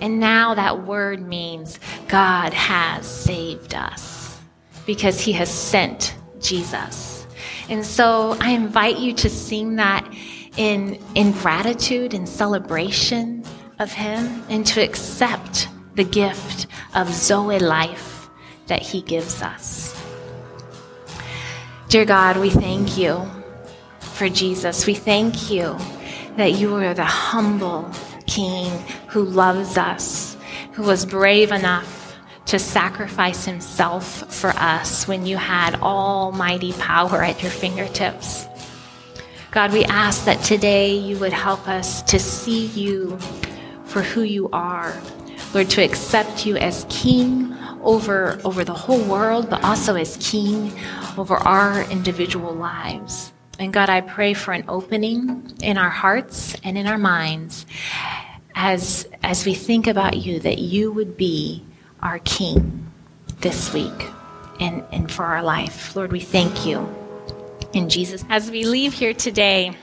And 0.00 0.20
now 0.20 0.54
that 0.54 0.84
word 0.86 1.26
means 1.26 1.78
God 2.08 2.54
has 2.54 3.06
saved 3.06 3.74
us 3.74 4.40
because 4.86 5.20
he 5.20 5.32
has 5.32 5.50
sent 5.50 6.14
Jesus. 6.40 7.26
And 7.68 7.84
so 7.84 8.36
I 8.40 8.50
invite 8.50 8.98
you 8.98 9.12
to 9.14 9.28
sing 9.28 9.76
that 9.76 10.06
in, 10.56 10.98
in 11.14 11.32
gratitude 11.32 12.14
and 12.14 12.28
celebration 12.28 13.44
of 13.78 13.92
him 13.92 14.42
and 14.48 14.66
to 14.66 14.82
accept 14.82 15.68
the 15.94 16.04
gift 16.04 16.66
of 16.94 17.12
Zoe 17.12 17.58
life 17.58 18.30
that 18.66 18.82
He 18.82 19.02
gives 19.02 19.42
us. 19.42 19.99
Dear 21.90 22.04
God, 22.04 22.36
we 22.36 22.50
thank 22.50 22.96
you 22.96 23.28
for 23.98 24.28
Jesus. 24.28 24.86
We 24.86 24.94
thank 24.94 25.50
you 25.50 25.76
that 26.36 26.52
you 26.52 26.76
are 26.76 26.94
the 26.94 27.02
humble 27.02 27.90
King 28.28 28.70
who 29.08 29.24
loves 29.24 29.76
us, 29.76 30.36
who 30.74 30.84
was 30.84 31.04
brave 31.04 31.50
enough 31.50 32.16
to 32.46 32.60
sacrifice 32.60 33.44
himself 33.44 34.32
for 34.32 34.50
us 34.50 35.08
when 35.08 35.26
you 35.26 35.36
had 35.36 35.80
almighty 35.80 36.72
power 36.74 37.24
at 37.24 37.42
your 37.42 37.50
fingertips. 37.50 38.46
God, 39.50 39.72
we 39.72 39.84
ask 39.86 40.26
that 40.26 40.44
today 40.44 40.94
you 40.94 41.18
would 41.18 41.32
help 41.32 41.66
us 41.66 42.02
to 42.02 42.20
see 42.20 42.66
you 42.66 43.18
for 43.86 44.02
who 44.02 44.22
you 44.22 44.48
are. 44.52 44.96
Lord, 45.52 45.68
to 45.70 45.82
accept 45.82 46.46
you 46.46 46.56
as 46.56 46.86
King 46.88 47.49
over, 47.82 48.40
over 48.44 48.64
the 48.64 48.74
whole 48.74 49.02
world, 49.04 49.48
but 49.50 49.62
also 49.64 49.96
as 49.96 50.16
King 50.18 50.72
over 51.16 51.36
our 51.36 51.82
individual 51.90 52.52
lives. 52.54 53.32
And 53.58 53.72
God, 53.72 53.90
I 53.90 54.00
pray 54.00 54.32
for 54.34 54.52
an 54.52 54.64
opening 54.68 55.52
in 55.62 55.76
our 55.76 55.90
hearts 55.90 56.56
and 56.64 56.78
in 56.78 56.86
our 56.86 56.98
minds 56.98 57.66
as, 58.54 59.06
as 59.22 59.44
we 59.44 59.54
think 59.54 59.86
about 59.86 60.16
you, 60.16 60.40
that 60.40 60.58
you 60.58 60.90
would 60.92 61.16
be 61.16 61.64
our 62.00 62.18
King 62.20 62.90
this 63.40 63.72
week 63.72 64.06
and, 64.60 64.84
and 64.92 65.10
for 65.10 65.24
our 65.24 65.42
life. 65.42 65.94
Lord, 65.94 66.12
we 66.12 66.20
thank 66.20 66.64
you 66.64 66.88
in 67.72 67.88
Jesus. 67.88 68.24
As 68.28 68.50
we 68.50 68.64
leave 68.64 68.92
here 68.92 69.14
today, 69.14 69.76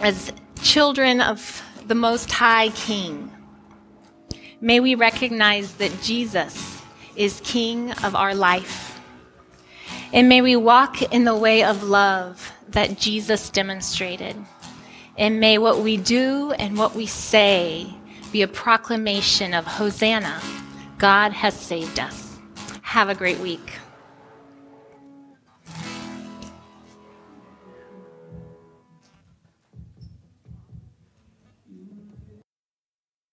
as 0.00 0.32
children 0.62 1.20
of 1.20 1.62
the 1.86 1.94
Most 1.94 2.30
High 2.30 2.68
King, 2.70 3.30
may 4.60 4.80
we 4.80 4.94
recognize 4.94 5.74
that 5.74 5.90
Jesus 6.02 6.73
is 7.16 7.40
King 7.44 7.92
of 8.04 8.14
our 8.14 8.34
life. 8.34 9.00
And 10.12 10.28
may 10.28 10.40
we 10.42 10.56
walk 10.56 11.02
in 11.02 11.24
the 11.24 11.36
way 11.36 11.64
of 11.64 11.82
love 11.82 12.52
that 12.68 12.98
Jesus 12.98 13.50
demonstrated. 13.50 14.36
And 15.16 15.40
may 15.40 15.58
what 15.58 15.80
we 15.80 15.96
do 15.96 16.52
and 16.52 16.76
what 16.76 16.94
we 16.94 17.06
say 17.06 17.92
be 18.32 18.42
a 18.42 18.48
proclamation 18.48 19.54
of 19.54 19.64
Hosanna. 19.64 20.40
God 20.98 21.32
has 21.32 21.54
saved 21.54 22.00
us. 22.00 22.38
Have 22.82 23.08
a 23.08 23.14
great 23.14 23.38
week. 23.38 23.72